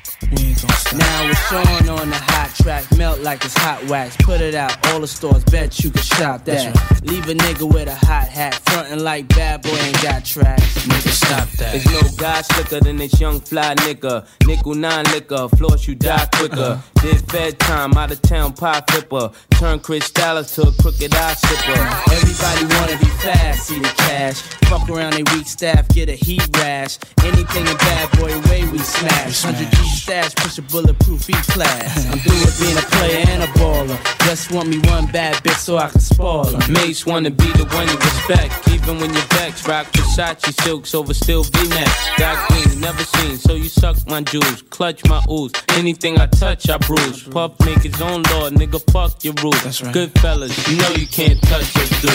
[2.66, 4.16] Now it's on on the hot track, melt like it's hot wax.
[4.18, 7.02] Put it out, all the stores, bet you can shop that.
[7.04, 10.86] Leave a nigga with a hot hat, frontin' like bad boy ain't got tracks.
[10.86, 11.72] Nigga, stop that.
[11.74, 14.28] There's no guy slicker than this young fly nigga.
[14.48, 16.82] Nickel nine liquor, floss you die quicker.
[17.02, 19.32] Did fed time, out of town pie flipper.
[19.52, 21.82] Turn Chris Dallas to a crooked eye slipper.
[22.12, 24.42] Everybody wanna be fast, see the cash.
[24.70, 26.98] Fuck around they weak staff, get a heat rash.
[27.24, 29.44] Anything in bad boy way we smash.
[29.44, 32.06] 100 G stash, push a bulletproof E class.
[32.12, 33.98] I'm through with being a player and a baller.
[34.26, 36.72] Just want me one bad bitch so I can spoil her.
[36.72, 39.68] Mates wanna be the one you respect, even when you're vexed.
[39.68, 41.90] Rock Versace silks over still V-neck.
[42.18, 45.52] Got green, never seen, so you suck my jewels, clutch my ooze.
[45.70, 47.24] Anything I touch, I bruise.
[47.24, 48.80] Puff make his own law, nigga.
[48.92, 49.62] Fuck your rules.
[49.64, 49.94] That's right.
[49.94, 52.12] Good fellas, you know you can't touch this dude.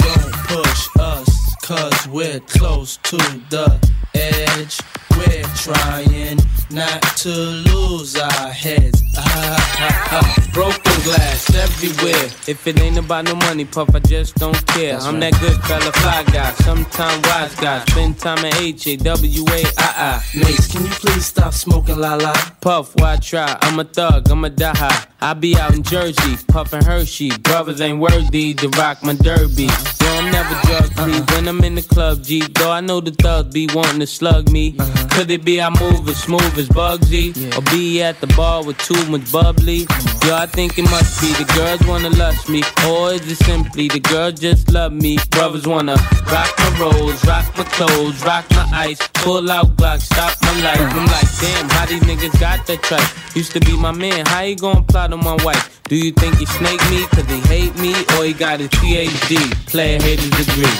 [0.00, 3.16] Don't push us, cause we're close to
[3.50, 3.78] the
[4.14, 4.80] edge.
[5.16, 6.38] We're trying
[6.70, 9.02] not to lose our heads.
[9.16, 10.50] Ah, ah, ah.
[10.52, 12.30] Broken glass everywhere.
[12.46, 14.98] If it ain't about no money, puff, I just don't care.
[14.98, 17.84] I'm that good fella, fly guy, sometime wise guy.
[17.86, 20.38] Spend time at H A W A I I.
[20.38, 22.32] Mace, can you please stop smoking la la?
[22.60, 23.56] Puff, why try?
[23.62, 25.06] I'm a thug, I'm a die high.
[25.24, 27.30] I be out in Jersey, puffin' Hershey.
[27.38, 29.62] Brothers ain't worthy to rock my derby.
[29.62, 29.70] Yo,
[30.02, 31.24] I'm never drug free uh-huh.
[31.34, 32.42] when I'm in the club, G.
[32.46, 34.76] Though I know the thugs be wanting to slug me.
[34.78, 35.08] Uh-huh.
[35.12, 37.32] Could it be I move as smooth as Bugsy?
[37.56, 39.86] Or be at the bar with too much bubbly?
[40.24, 42.62] Yo, I think it must be the girls wanna lust me.
[42.88, 45.18] Or is it simply the girls just love me?
[45.30, 45.96] Brothers wanna
[46.32, 49.06] rock my rolls, rock my clothes, rock my ice.
[49.24, 50.80] Pull out Glock, stop my life.
[50.80, 53.36] I'm like, damn, how these niggas got that tripe?
[53.36, 55.82] Used to be my man, how you gon' plot on my wife?
[55.88, 57.92] Do you think he snake me cause he hate me?
[58.16, 59.36] Or he got a PhD,
[59.66, 60.64] player haters degree?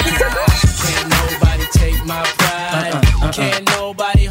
[0.84, 2.94] Can't nobody take my pride.
[2.94, 3.32] Uh-uh, uh-uh.
[3.32, 4.26] Can't nobody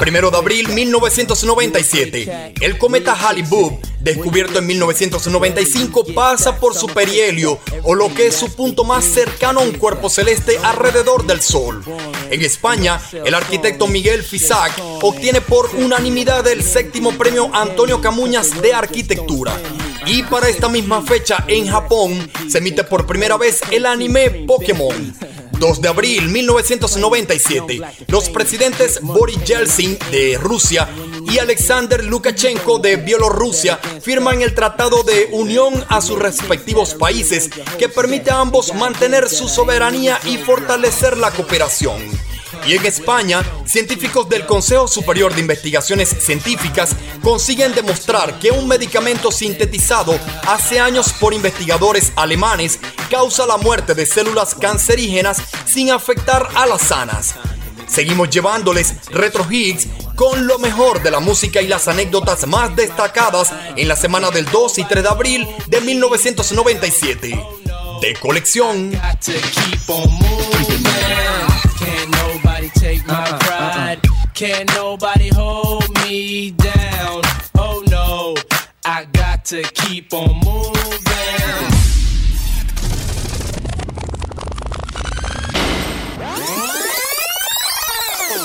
[0.00, 7.94] Primero de abril 1997, el cometa Halley-Bopp, descubierto en 1995, pasa por su perihelio, o
[7.94, 11.82] lo que es su punto más cercano a un cuerpo celeste alrededor del Sol.
[12.30, 14.72] En España, el arquitecto Miguel Fisac
[15.02, 19.52] obtiene por unanimidad el séptimo premio Antonio Camuñas de Arquitectura.
[20.06, 25.14] Y para esta misma fecha, en Japón, se emite por primera vez el anime Pokémon.
[25.58, 30.88] 2 de abril 1997, los presidentes Boris Yeltsin de Rusia
[31.30, 37.88] y Alexander Lukashenko de Bielorrusia firman el Tratado de Unión a sus respectivos países que
[37.88, 42.25] permite a ambos mantener su soberanía y fortalecer la cooperación.
[42.66, 49.30] Y en España, científicos del Consejo Superior de Investigaciones Científicas consiguen demostrar que un medicamento
[49.30, 50.18] sintetizado
[50.48, 56.82] hace años por investigadores alemanes causa la muerte de células cancerígenas sin afectar a las
[56.82, 57.36] sanas.
[57.86, 59.86] Seguimos llevándoles Retro Hits
[60.16, 64.44] con lo mejor de la música y las anécdotas más destacadas en la semana del
[64.46, 67.40] 2 y 3 de abril de 1997.
[68.00, 68.90] De colección.
[72.66, 74.00] Nobody take my pride.
[74.34, 77.22] Can't nobody hold me down.
[77.58, 78.34] Oh no,
[78.84, 80.72] I got to keep on moving.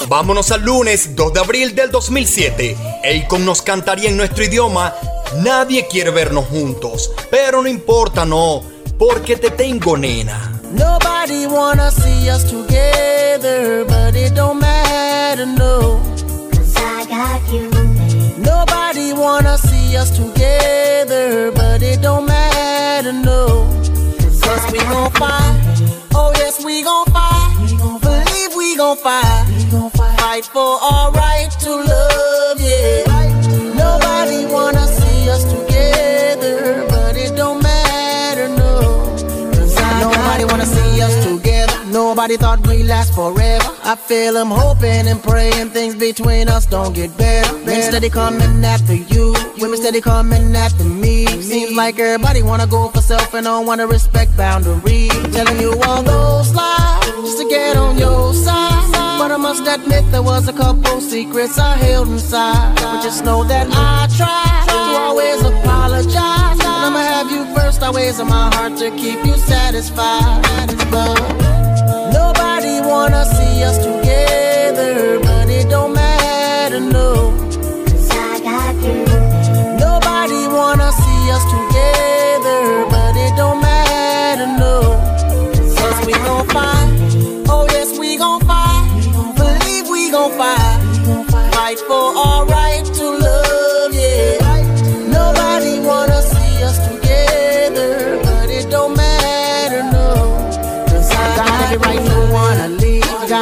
[0.07, 2.77] Vámonos al lunes 2 de abril del 2007.
[3.03, 4.93] Akon nos cantaría en nuestro idioma
[5.37, 8.61] Nadie quiere vernos juntos, pero no importa, no,
[8.97, 10.60] porque te tengo nena.
[10.73, 16.01] Nobody wanna see us together, but it don't matter, no.
[16.51, 17.69] Cause I got you.
[18.37, 23.67] Nobody wanna see us together, but it don't matter, no.
[24.41, 25.59] Cause we gon' fight.
[26.13, 27.55] Oh, yes, we gon' fight.
[28.01, 29.45] Believe we gon' fight.
[30.19, 33.03] Fight for our right to love, yeah.
[33.75, 35.70] Nobody wanna see us together,
[42.21, 43.65] Nobody thought we last forever.
[43.83, 47.51] I feel I'm hoping and praying things between us don't get better.
[47.65, 51.25] Men steady coming after you, women steady coming after me.
[51.41, 55.09] Seems like everybody wanna go for self and don't wanna respect boundaries.
[55.33, 58.91] Telling you all those lies just to get on your side.
[59.17, 62.75] But I must admit there was a couple secrets I held inside.
[62.75, 66.59] But just know that I try to always apologize.
[66.59, 70.45] And I'ma have you first always in my heart to keep you satisfied.
[70.91, 71.40] But
[72.91, 75.17] wanna see us together,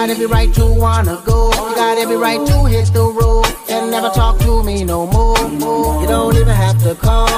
[0.09, 1.51] got every right to wanna go.
[1.51, 5.37] You got every right to hit the road and never talk to me no more.
[6.01, 7.29] You don't even have to call,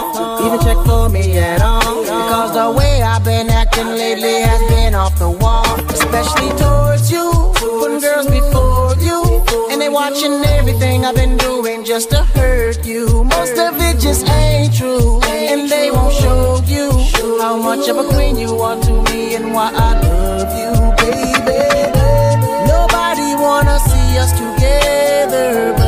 [0.45, 2.02] even check for me at all.
[2.02, 7.52] Because the way I've been acting lately has been off the wall, especially towards you.
[7.56, 13.26] Putting girls before you, and they watching everything I've been doing just to hurt you.
[13.26, 16.89] Most of it just ain't true, and they won't show you
[17.41, 20.70] how much of a queen you are to me and why I love you,
[24.22, 25.80] us together,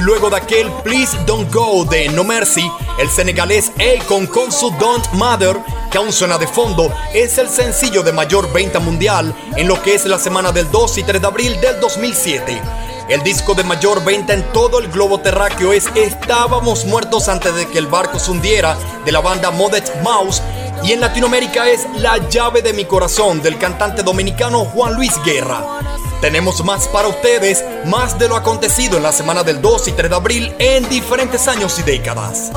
[0.00, 5.12] luego de aquel Please Don't Go de No Mercy, el senegalés Akon con su Don't
[5.12, 5.58] Matter,
[5.90, 9.94] que aún suena de fondo, es el sencillo de mayor venta mundial en lo que
[9.94, 12.62] es la semana del 2 y 3 de abril del 2007.
[13.08, 17.66] El disco de mayor venta en todo el globo terráqueo es Estábamos muertos antes de
[17.66, 20.40] que el barco se hundiera de la banda Modet Mouse
[20.82, 25.91] y en Latinoamérica es La llave de mi corazón del cantante dominicano Juan Luis Guerra.
[26.22, 30.08] Tenemos más para ustedes, más de lo acontecido en la semana del 2 y 3
[30.08, 32.52] de abril en diferentes años y décadas.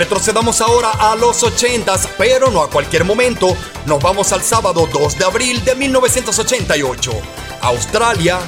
[0.00, 3.54] Retrocedamos ahora a los 80s, pero no a cualquier momento.
[3.84, 7.12] Nos vamos al sábado 2 de abril de 1988.
[7.60, 8.38] Australia,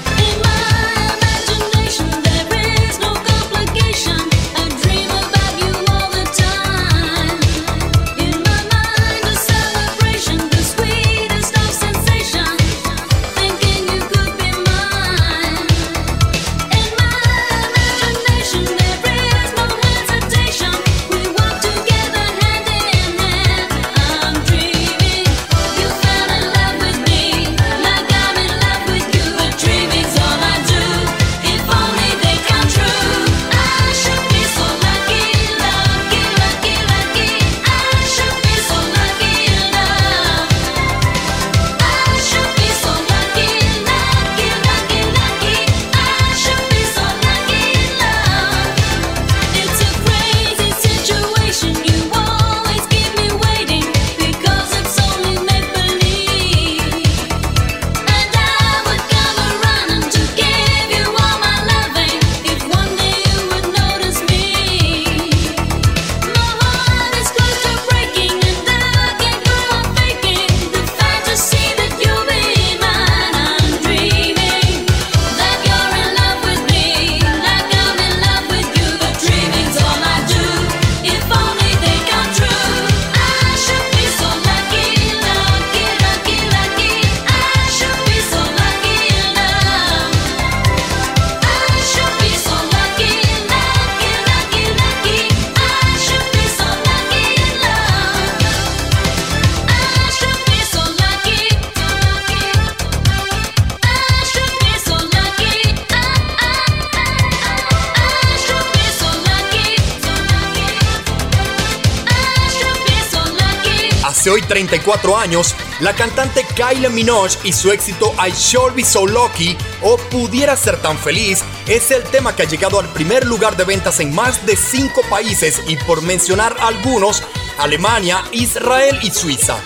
[114.23, 119.05] Hace hoy 34 años, la cantante Kylie Minogue y su éxito I Should Be So
[119.05, 123.57] Lucky o Pudiera Ser Tan Feliz es el tema que ha llegado al primer lugar
[123.57, 127.25] de ventas en más de 5 países y por mencionar algunos,
[127.59, 129.57] Alemania, Israel y Suiza.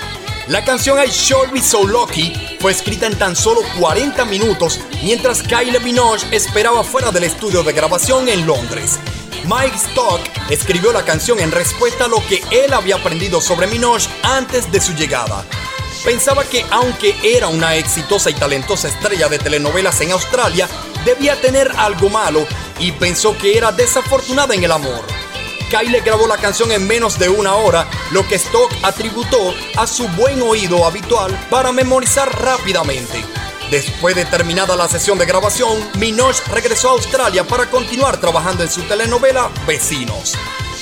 [0.49, 5.43] La canción I Sure Be So Lucky fue escrita en tan solo 40 minutos mientras
[5.43, 9.01] Kylie Minogue esperaba fuera del estudio de grabación en Londres.
[9.47, 10.21] Mike Stock
[10.51, 14.81] escribió la canción en respuesta a lo que él había aprendido sobre Minogue antes de
[14.81, 15.45] su llegada.
[16.05, 20.69] Pensaba que aunque era una exitosa y talentosa estrella de telenovelas en Australia,
[21.05, 22.45] debía tener algo malo
[22.81, 25.05] y pensó que era desafortunada en el amor.
[25.71, 30.09] Kyle grabó la canción en menos de una hora, lo que Stock atributó a su
[30.09, 33.25] buen oído habitual para memorizar rápidamente.
[33.71, 38.71] Después de terminada la sesión de grabación, Minogue regresó a Australia para continuar trabajando en
[38.71, 40.35] su telenovela Vecinos.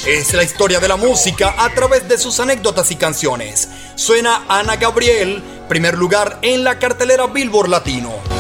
[0.07, 3.71] Es la historia de la música a través de sus anécdotas y canciones.
[3.95, 8.34] Suena Ana Gabriel, primer lugar en la cartelera Billboard Latino.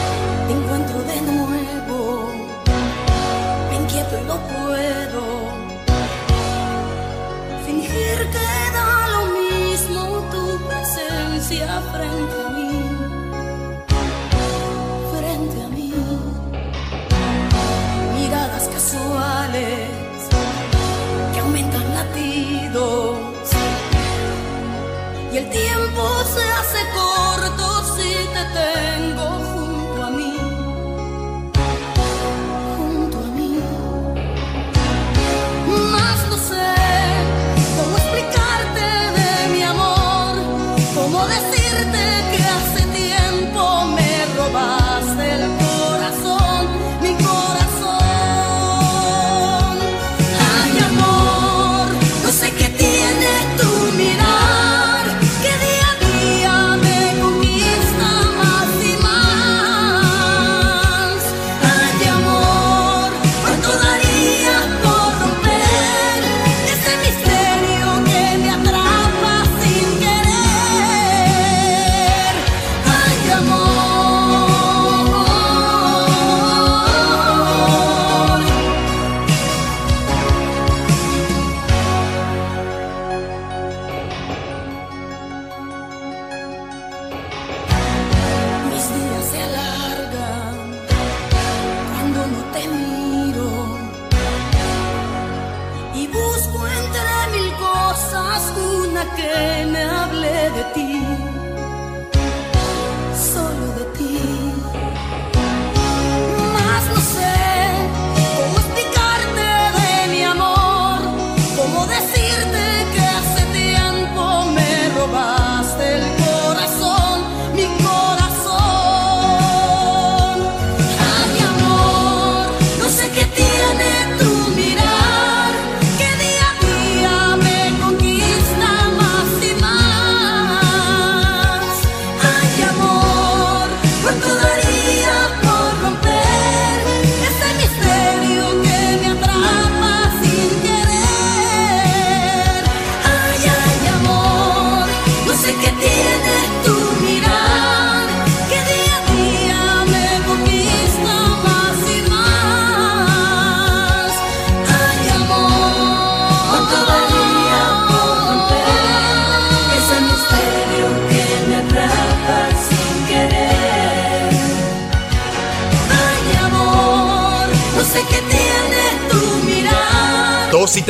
[25.94, 29.14] Tiempo se hace corto si te tengo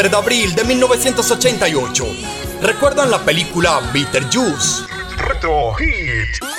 [0.08, 2.04] de abril de 1988.
[2.60, 4.84] ¿Recuerdan la película Beetlejuice?
[5.16, 6.53] Reto Hit.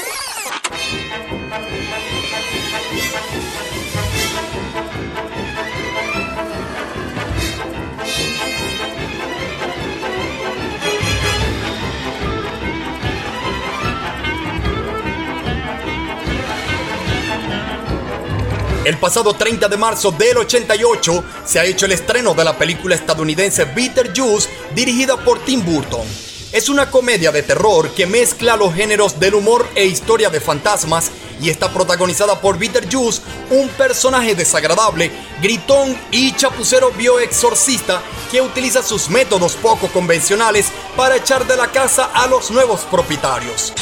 [18.86, 22.94] El pasado 30 de marzo del 88 se ha hecho el estreno de la película
[22.94, 26.06] estadounidense Beetlejuice dirigida por Tim Burton.
[26.52, 31.10] Es una comedia de terror que mezcla los géneros del humor e historia de fantasmas
[31.41, 39.10] y está protagonizada por Beetlejuice, un personaje desagradable, gritón y chapucero bioexorcista que utiliza sus
[39.10, 43.74] métodos poco convencionales para echar de la casa a los nuevos propietarios.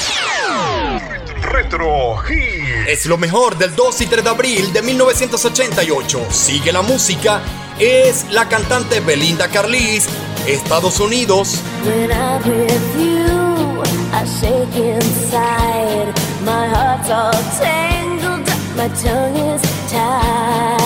[1.54, 2.88] Retro Hit.
[2.88, 6.26] Es lo mejor del 2 y 3 de abril de 1988.
[6.32, 7.42] Sigue la música.
[7.78, 10.10] Es la cantante Belinda Carlisle,
[10.48, 11.60] Estados Unidos.
[11.86, 16.12] When I'm with you, I shake inside.
[16.44, 17.32] My heart's all
[17.62, 19.62] tangled up, my tongue is
[19.92, 20.84] tied.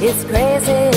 [0.00, 0.90] It's crazy.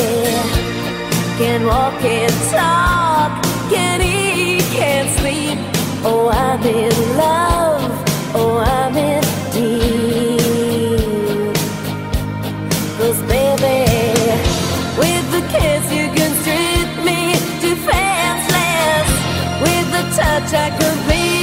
[1.38, 5.71] Can't walk, can't talk, can't eat, can't sleep
[6.04, 7.92] Oh, I'm in love.
[8.34, 9.22] Oh, I'm in
[9.54, 10.42] need.
[12.98, 13.86] Cause baby,
[14.98, 19.10] with the kiss you can strip me defenseless.
[19.62, 21.41] With touch I could be.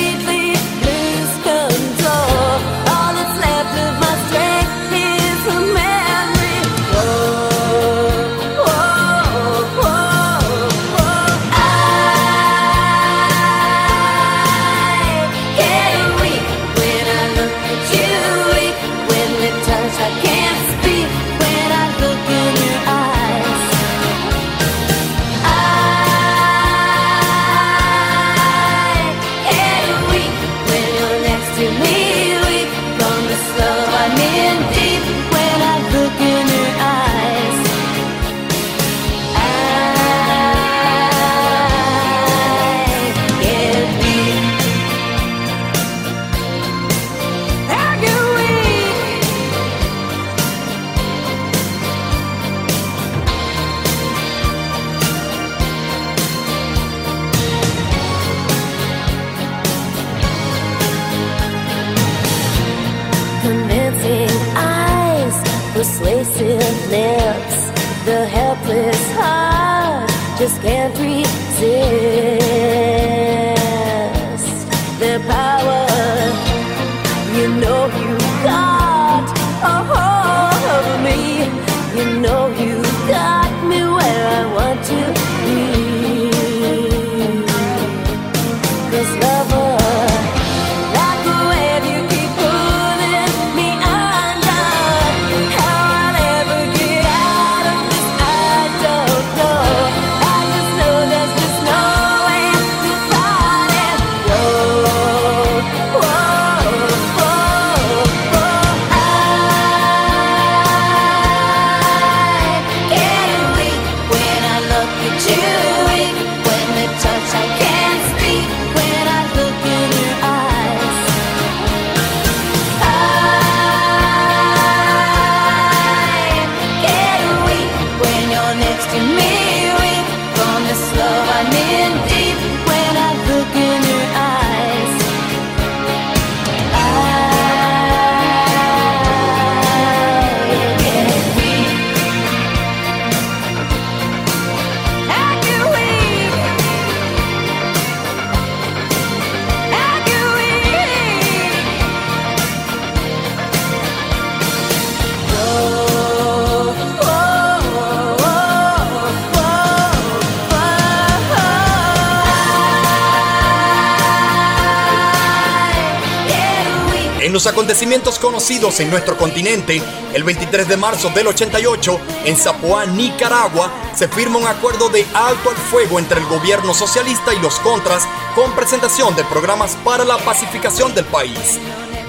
[168.50, 169.82] en nuestro continente,
[170.14, 175.50] el 23 de marzo del 88, en Zapoá, Nicaragua, se firma un acuerdo de alto
[175.50, 180.16] al fuego entre el gobierno socialista y los contras con presentación de programas para la
[180.16, 181.58] pacificación del país.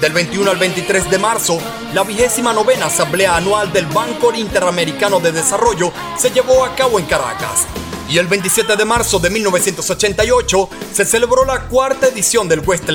[0.00, 1.58] Del 21 al 23 de marzo,
[1.92, 7.04] la vigésima novena asamblea anual del Banco Interamericano de Desarrollo se llevó a cabo en
[7.04, 7.66] Caracas.
[8.08, 12.88] Y el 27 de marzo de 1988 se celebró la cuarta edición del West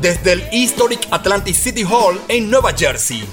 [0.00, 3.26] desde el Historic Atlantic City Hall en Nueva Jersey.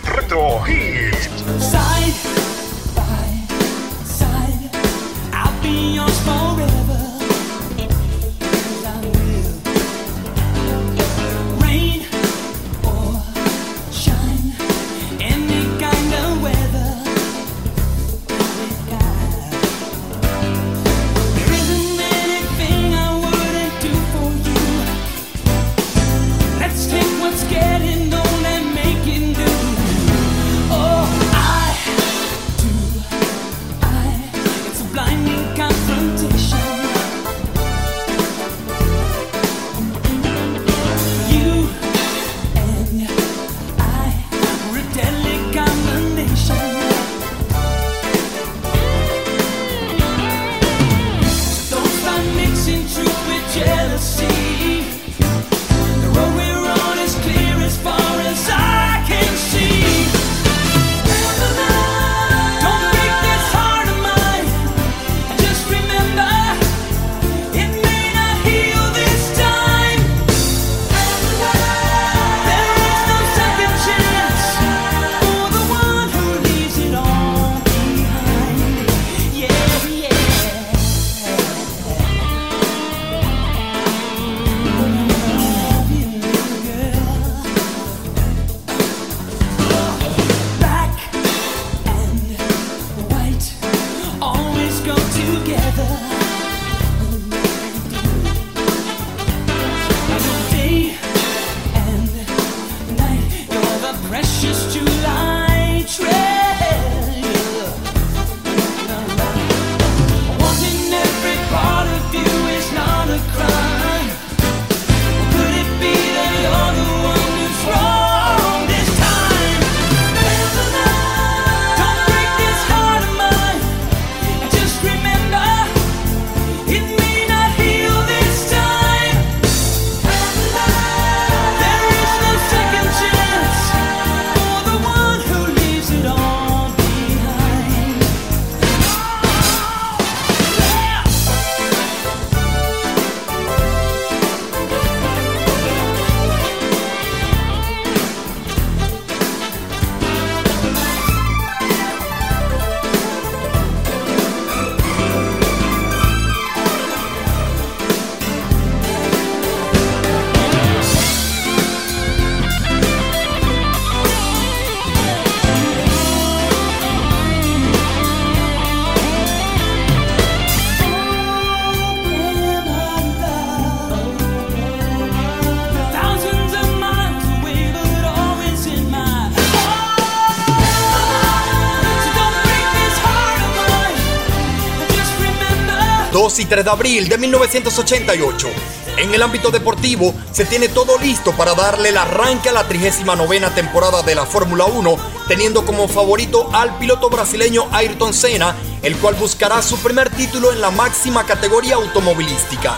[186.36, 188.49] 2 y 3 de abril de 1988.
[188.98, 193.40] En el ámbito deportivo, se tiene todo listo para darle el arranque a la 39
[193.56, 194.98] temporada de la Fórmula 1,
[195.30, 200.60] teniendo como favorito al piloto brasileño Ayrton Senna, el cual buscará su primer título en
[200.60, 202.76] la máxima categoría automovilística.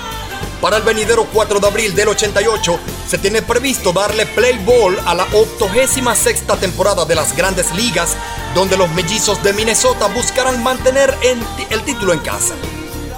[0.62, 2.80] Para el venidero 4 de abril del 88,
[3.10, 8.16] se tiene previsto darle play ball a la 86 temporada de las grandes ligas,
[8.54, 12.54] donde los mellizos de Minnesota buscarán mantener en- el título en casa.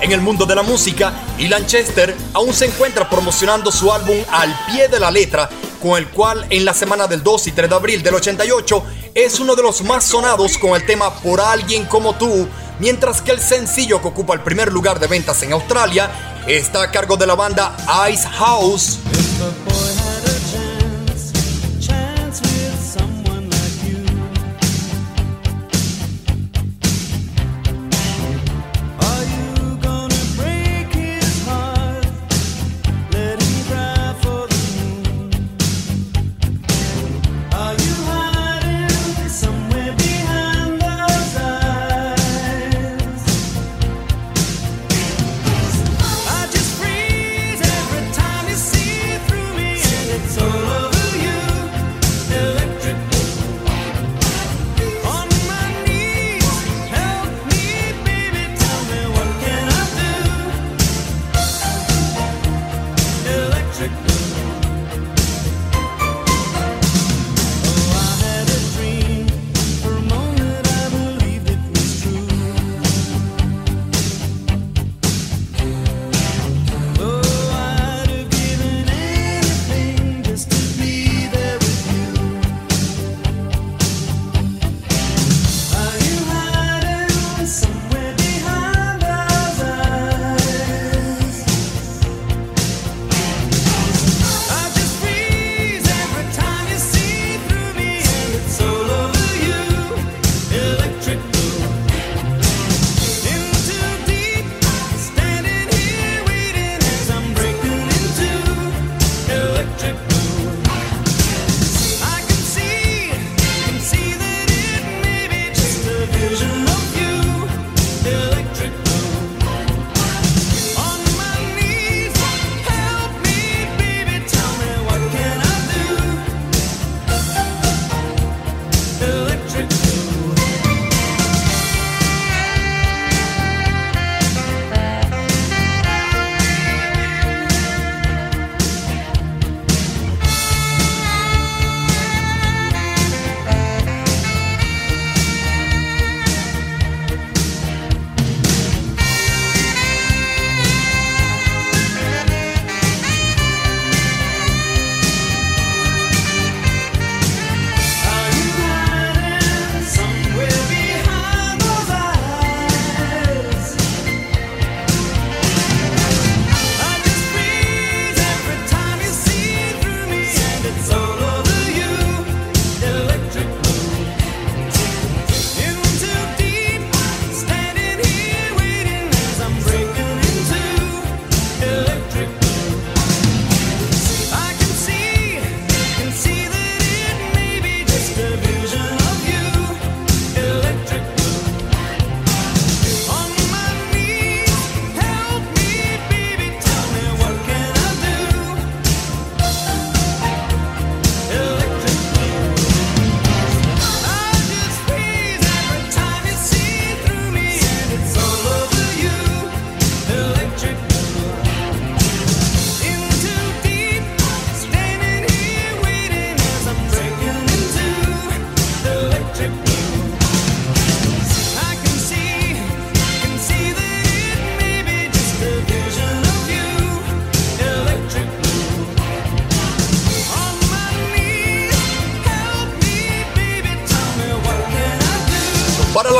[0.01, 4.57] En el mundo de la música, Ilan Chester aún se encuentra promocionando su álbum Al
[4.65, 5.49] pie de la letra,
[5.81, 9.39] con el cual en la semana del 2 y 3 de abril del 88 es
[9.41, 12.47] uno de los más sonados con el tema Por alguien como tú,
[12.79, 16.09] mientras que el sencillo que ocupa el primer lugar de ventas en Australia
[16.47, 17.75] está a cargo de la banda
[18.09, 18.99] Ice House.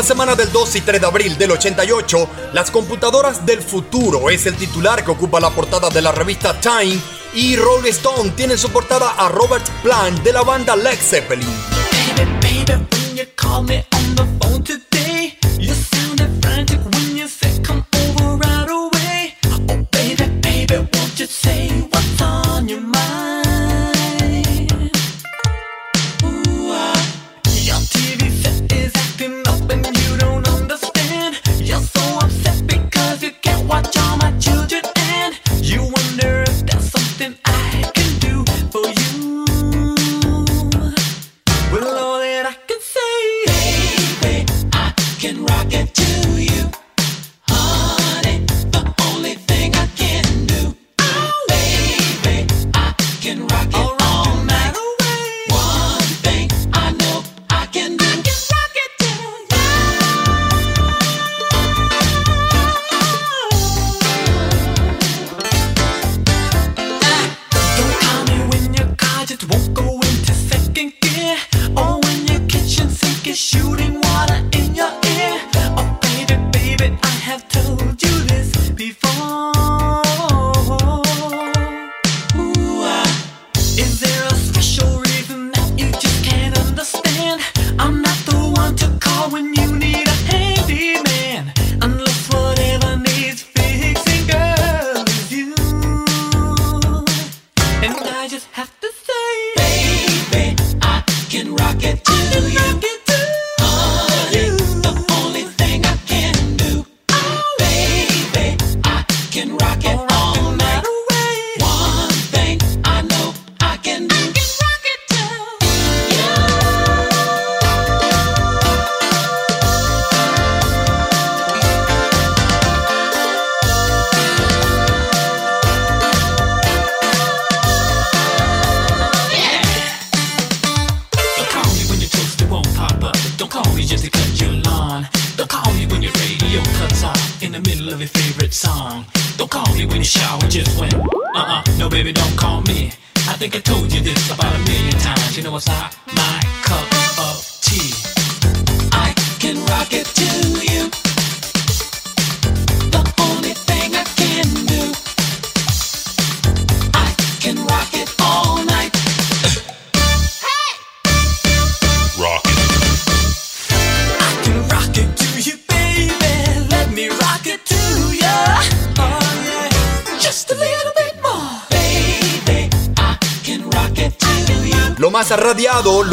[0.10, 4.56] Semana del 2 y 3 de abril del 88, las computadoras del futuro es el
[4.56, 7.00] titular que ocupa la portada de la revista Time
[7.36, 11.69] y Rolling Stone tiene en su portada a Robert Plant de la banda Led Zeppelin.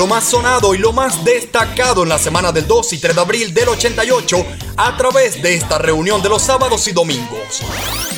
[0.06, 3.54] Más sonado y lo más destacado en la semana del 2 y 3 de abril
[3.54, 4.46] del 88
[4.76, 7.62] a través de esta reunión de los sábados y domingos.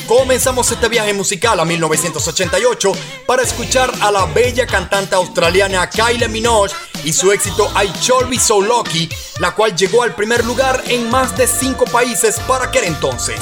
[0.06, 2.92] Comenzamos este viaje musical a 1988
[3.26, 6.72] para escuchar a la bella cantante australiana Kylie Minogue
[7.04, 9.08] y su éxito I Sure Be So Lucky,
[9.38, 13.40] la cual llegó al primer lugar en más de 5 países para aquel entonces.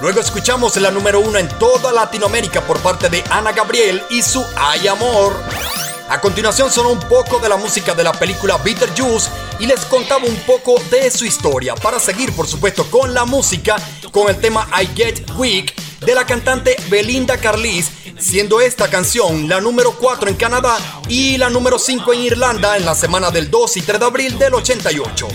[0.00, 4.44] Luego escuchamos la número uno en toda Latinoamérica por parte de Ana Gabriel y su
[4.56, 5.65] Ay Amor.
[6.08, 9.28] A continuación sonó un poco de la música de la película Beetlejuice
[9.58, 13.74] y les contaba un poco de su historia para seguir por supuesto con la música
[14.12, 19.60] con el tema I Get Weak de la cantante Belinda Carlisle, siendo esta canción la
[19.60, 20.76] número 4 en Canadá
[21.08, 24.38] y la número 5 en Irlanda en la semana del 2 y 3 de abril
[24.38, 25.26] del 88.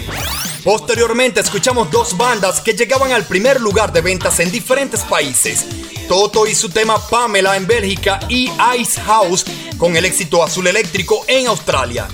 [0.64, 5.66] Posteriormente escuchamos dos bandas que llegaban al primer lugar de ventas en diferentes países.
[6.12, 9.46] Toto y su tema Pamela en Bélgica y Ice House
[9.78, 12.06] con el éxito Azul Eléctrico en Australia.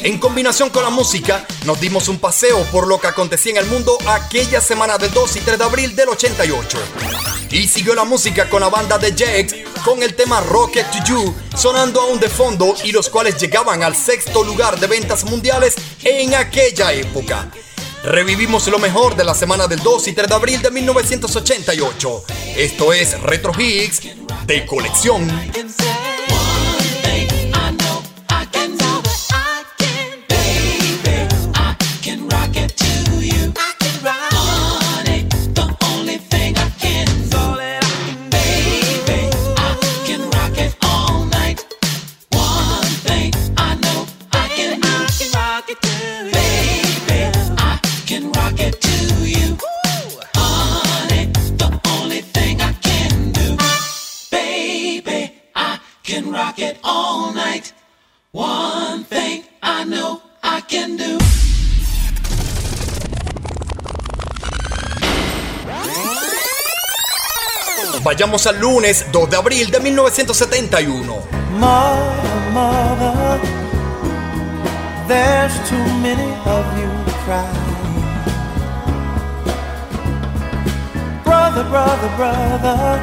[0.00, 3.66] En combinación con la música, nos dimos un paseo por lo que acontecía en el
[3.66, 6.78] mundo aquella semana del 2 y 3 de abril del 88.
[7.52, 9.54] Y siguió la música con la banda de Jax
[9.84, 13.94] con el tema Rocket to You sonando aún de fondo y los cuales llegaban al
[13.94, 17.48] sexto lugar de ventas mundiales en aquella época.
[18.04, 22.24] Revivimos lo mejor de la semana del 2 y 3 de abril de 1988.
[22.56, 24.02] Esto es Retro Hits
[24.46, 25.28] de colección.
[56.88, 57.72] All night.
[58.32, 61.18] One thing I know I can do.
[68.02, 71.20] Vayamos al lunes 2 de abril de 1971.
[71.58, 73.40] Mother, mother,
[75.08, 76.90] there's too many of you
[77.24, 77.68] crying.
[81.24, 83.02] Brother, brother, brother,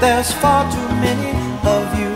[0.00, 1.32] there's far too many
[1.64, 2.15] of you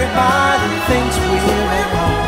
[0.00, 2.22] everybody thinks we're at home.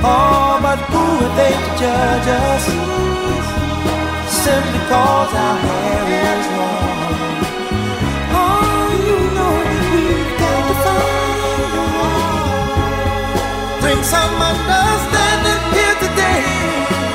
[0.00, 2.64] Oh, but who are they to judge us?
[4.42, 7.44] Simply cause our hair is long.
[8.40, 9.54] Oh, you know
[9.92, 11.40] we've got to find.
[13.82, 16.44] Bring some understanding here today.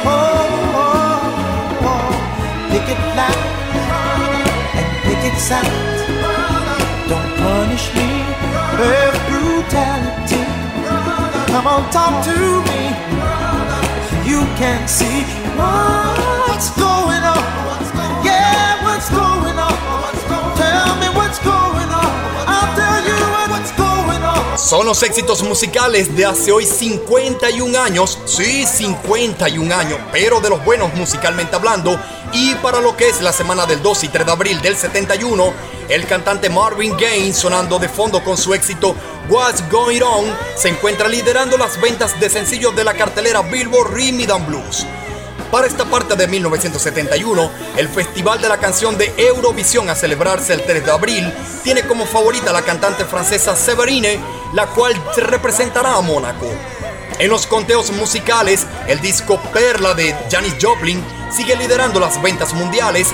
[0.06, 0.14] Oh,
[0.86, 2.14] oh, oh.
[2.70, 3.46] pick it loud
[4.78, 5.93] and pick it sound.
[8.80, 10.44] With brutality.
[11.48, 12.38] Come on, talk to
[12.68, 12.84] me.
[14.26, 15.24] You can see
[15.56, 17.44] what's going on.
[18.24, 19.78] Yeah, what's going on?
[20.58, 22.12] Tell me what's going on.
[22.48, 23.20] I'll tell you
[23.52, 24.58] what's going on.
[24.58, 30.66] Son los éxitos musicales de hace hoy 51 años, sí, 51 años, pero de los
[30.66, 32.00] buenos musicalmente hablando.
[32.32, 35.54] Y para lo que es la semana del 2 y 3 de abril del 71,
[35.90, 38.96] el cantante Marvin Gaye sonando de fondo con su éxito
[39.30, 44.32] What's Going On se encuentra liderando las ventas de sencillos de la cartelera Billboard Rhythm
[44.32, 44.86] and Blues.
[45.52, 50.64] Para esta parte de 1971, el Festival de la Canción de Eurovisión a celebrarse el
[50.64, 51.34] 3 de abril
[51.64, 54.20] tiene como favorita la cantante francesa Severine,
[54.54, 56.48] la cual representará a Mónaco.
[57.20, 63.14] En los conteos musicales, el disco Perla de Janis Joplin sigue liderando las ventas mundiales.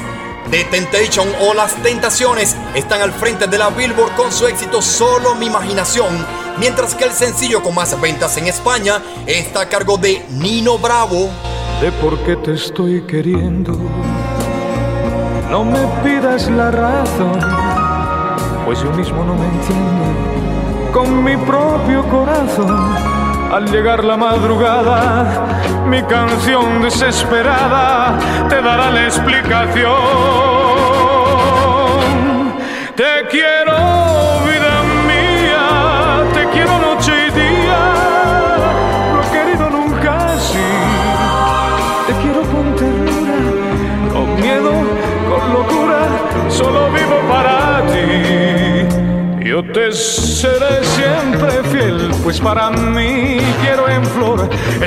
[0.50, 5.36] The Temptation o Las Tentaciones están al frente de la Billboard con su éxito Solo
[5.36, 6.26] mi imaginación,
[6.58, 11.30] mientras que el sencillo con más ventas en España está a cargo de Nino Bravo.
[11.82, 13.78] de por qué te estoy queriendo.
[15.50, 17.40] No me pidas la razón,
[18.66, 20.92] pues yo mismo no me entiendo.
[20.94, 22.96] Con mi propio corazón,
[23.52, 30.59] al llegar la madrugada, mi canción desesperada te dará la explicación.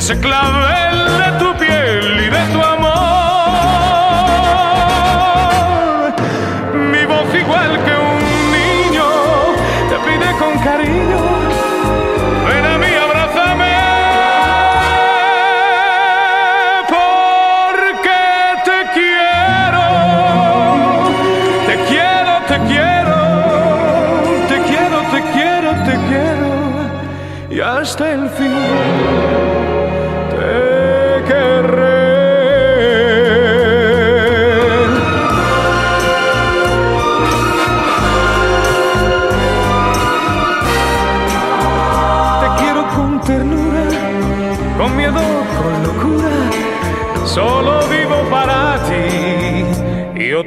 [0.03, 1.42] Ese clavel de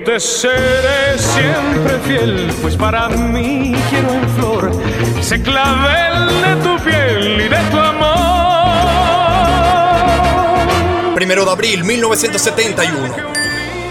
[0.04, 4.72] Te seré siempre fiel, pues para mí quiero en flor
[5.18, 8.16] ese clavel de tu piel y de tu amor.
[11.16, 13.16] Primero de abril 1971.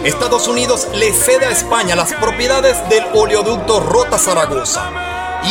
[0.05, 4.93] Estados Unidos le cede a España las propiedades del oleoducto Rota Zaragoza.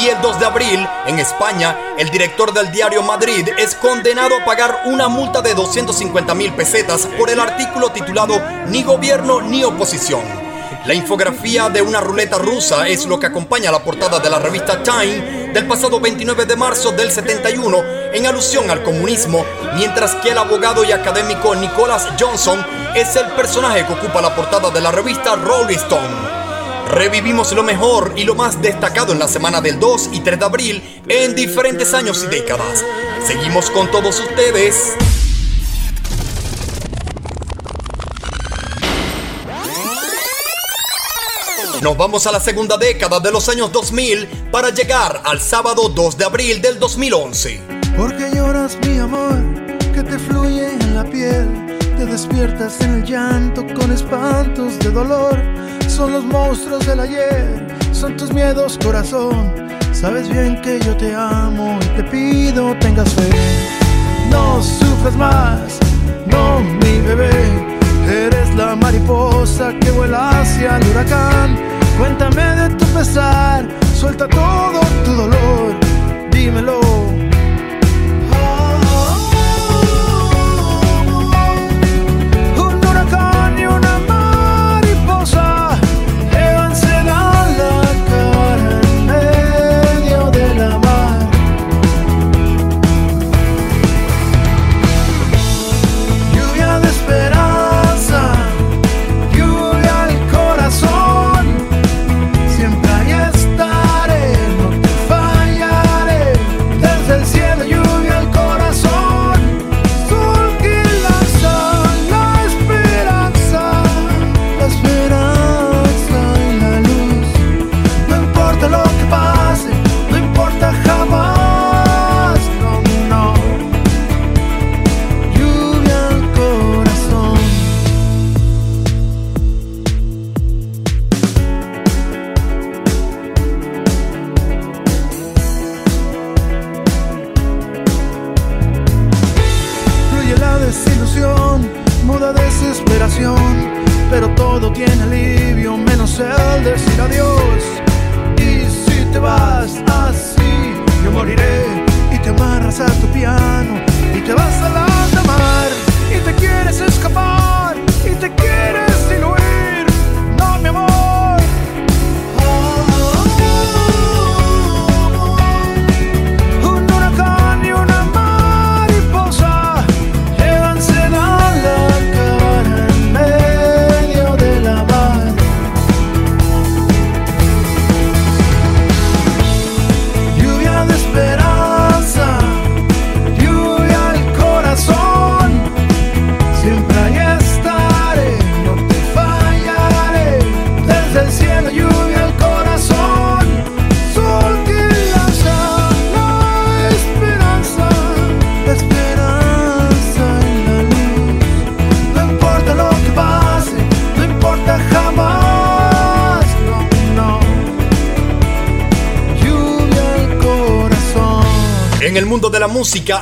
[0.01, 4.45] Y el 2 de abril, en España, el director del diario Madrid es condenado a
[4.45, 10.42] pagar una multa de 250 mil pesetas por el artículo titulado Ni gobierno ni oposición.
[10.85, 14.83] La infografía de una ruleta rusa es lo que acompaña la portada de la revista
[14.83, 17.77] Time del pasado 29 de marzo del 71
[18.11, 19.45] en alusión al comunismo,
[19.75, 22.65] mientras que el abogado y académico Nicholas Johnson
[22.95, 26.33] es el personaje que ocupa la portada de la revista Rolling Stone.
[26.89, 30.45] Revivimos lo mejor y lo más destacado en la semana del 2 y 3 de
[30.45, 32.83] abril en diferentes años y décadas.
[33.25, 34.97] Seguimos con todos ustedes.
[41.83, 46.17] Nos vamos a la segunda década de los años 2000 para llegar al sábado 2
[46.17, 47.59] de abril del 2011.
[47.97, 49.37] Porque lloras mi amor,
[49.93, 51.49] que te fluye en la piel,
[51.97, 55.37] te despiertas en el llanto con espantos de dolor.
[55.89, 59.53] Son los monstruos del ayer, son tus miedos corazón.
[59.91, 63.29] Sabes bien que yo te amo y te pido tengas fe.
[64.29, 65.79] No sufras más,
[66.27, 67.29] no mi bebé.
[68.07, 71.72] Eres la mariposa que vuela hacia el huracán.
[71.97, 73.65] Cuéntame de tu pesar,
[73.95, 75.75] suelta todo tu dolor,
[76.31, 77.12] dímelo.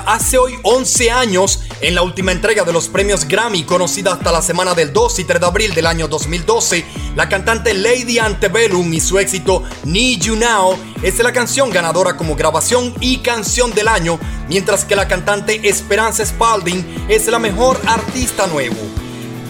[0.06, 4.41] Hace hoy 11 años, en la última entrega de los premios Grammy, conocida hasta la
[4.41, 6.84] semana del 2 y 3 de abril del año 2012,
[7.15, 12.35] la cantante Lady Antebellum y su éxito Need You Now es la canción ganadora como
[12.35, 14.19] grabación y canción del año,
[14.49, 18.76] mientras que la cantante Esperanza Spalding es la mejor artista nuevo.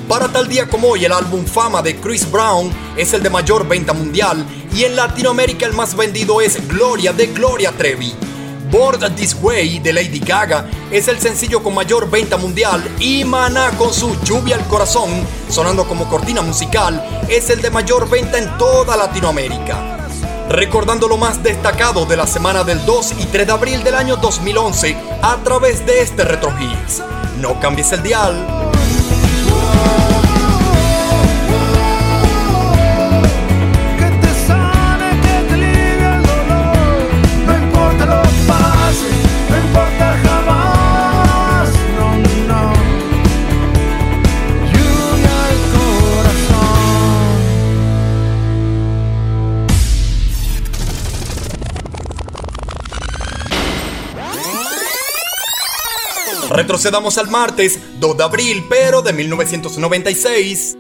[0.08, 3.68] Para tal día como hoy, el álbum Fama de Chris Brown es el de mayor
[3.68, 8.14] venta mundial y en Latinoamérica el más vendido es Gloria de Gloria Trevi.
[8.72, 13.72] Bored This Way de Lady Gaga es el sencillo con mayor venta mundial y Maná
[13.78, 15.10] con su Lluvia al Corazón,
[15.50, 20.08] sonando como cortina musical, es el de mayor venta en toda Latinoamérica.
[20.48, 24.16] Recordando lo más destacado de la semana del 2 y 3 de abril del año
[24.16, 27.04] 2011 a través de este Retro Hits.
[27.42, 28.61] No cambies el dial.
[56.72, 60.78] Retrocedamos al martes 2 de abril, pero de 1996.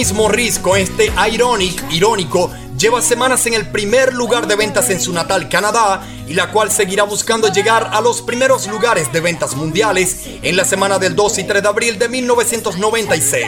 [0.00, 5.12] Alanis Morrisco, este Ironic, irónico, lleva semanas en el primer lugar de ventas en su
[5.12, 10.24] natal Canadá y la cual seguirá buscando llegar a los primeros lugares de ventas mundiales
[10.40, 13.44] en la semana del 2 y 3 de abril de 1996.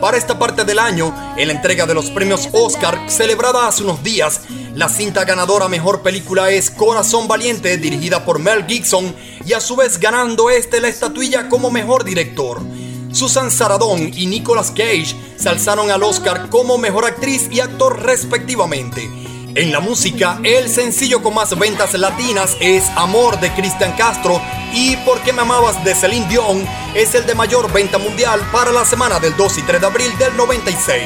[0.00, 4.04] Para esta parte del año, en la entrega de los premios Oscar celebrada hace unos
[4.04, 4.42] días,
[4.76, 9.12] la cinta ganadora mejor película es Corazón Valiente, dirigida por Mel Gibson,
[9.44, 12.62] y a su vez ganando este la estatuilla como mejor director.
[13.10, 19.10] Susan Sarandon y Nicolas Cage se alzaron al Oscar como mejor actriz y actor respectivamente.
[19.56, 24.40] En la música, el sencillo con más ventas latinas es Amor de Cristian Castro
[24.72, 26.64] y Por qué me amabas de Celine Dion
[26.94, 30.18] es el de mayor venta mundial para la semana del 2 y 3 de abril
[30.18, 31.02] del 96.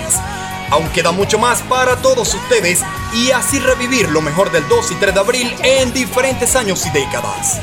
[0.70, 2.82] Aún queda mucho más para todos ustedes
[3.14, 6.90] y así revivir lo mejor del 2 y 3 de abril en diferentes años y
[6.90, 7.62] décadas.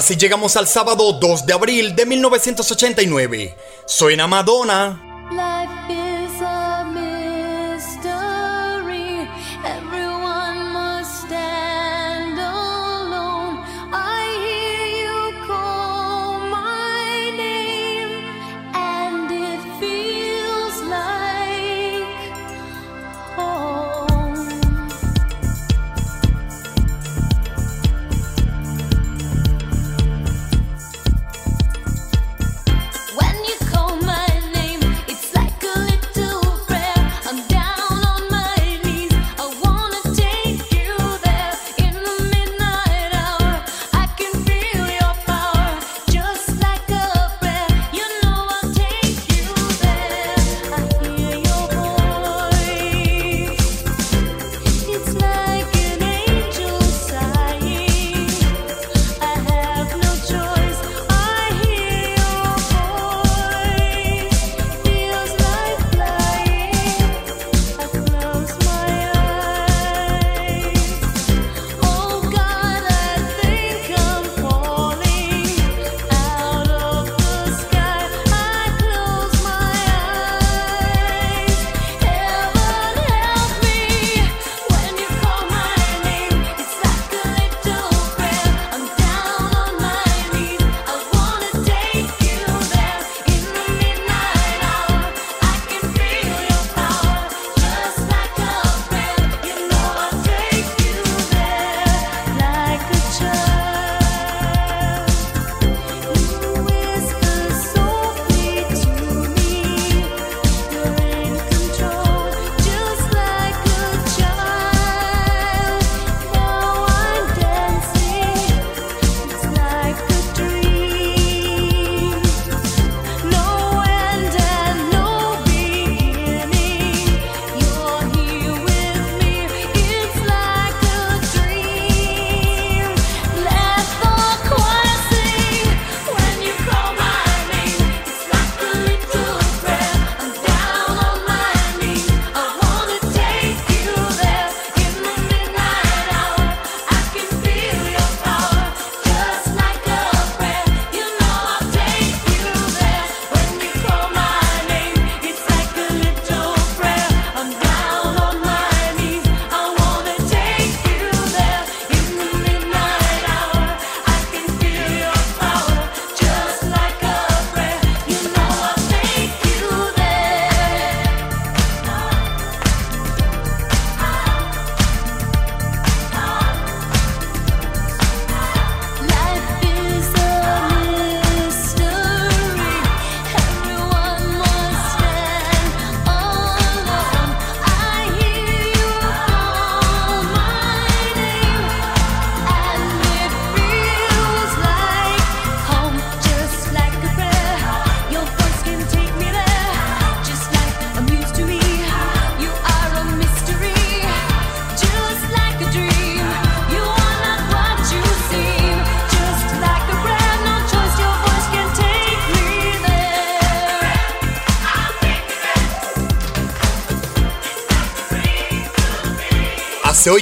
[0.00, 3.54] Así llegamos al sábado 2 de abril de 1989.
[3.84, 5.09] Suena Madonna.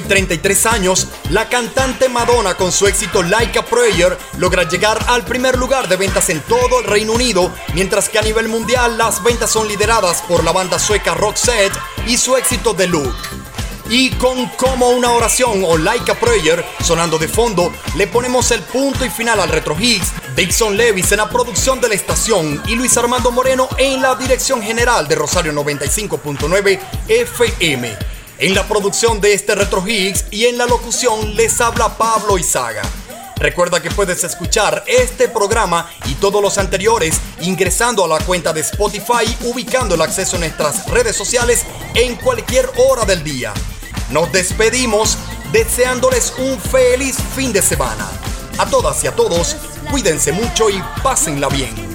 [0.09, 5.57] 33 años, la cantante Madonna con su éxito Like a Prayer logra llegar al primer
[5.57, 9.51] lugar de ventas en todo el Reino Unido, mientras que a nivel mundial las ventas
[9.51, 11.77] son lideradas por la banda sueca Roxette
[12.07, 13.15] y su éxito The Look.
[13.87, 18.61] Y con como una oración o like a prayer sonando de fondo, le ponemos el
[18.61, 22.75] punto y final al Retro Higgs, Dixon Levis en la producción de la estación y
[22.75, 28.08] Luis Armando Moreno en la dirección general de Rosario 95.9 FM.
[28.39, 32.83] En la producción de este Retro Higgs y en la locución les habla Pablo Izaga.
[33.35, 38.61] Recuerda que puedes escuchar este programa y todos los anteriores ingresando a la cuenta de
[38.61, 43.53] Spotify ubicando el acceso a nuestras redes sociales en cualquier hora del día.
[44.09, 45.17] Nos despedimos
[45.51, 48.07] deseándoles un feliz fin de semana.
[48.57, 49.57] A todas y a todos,
[49.91, 51.88] cuídense mucho y pásenla bien.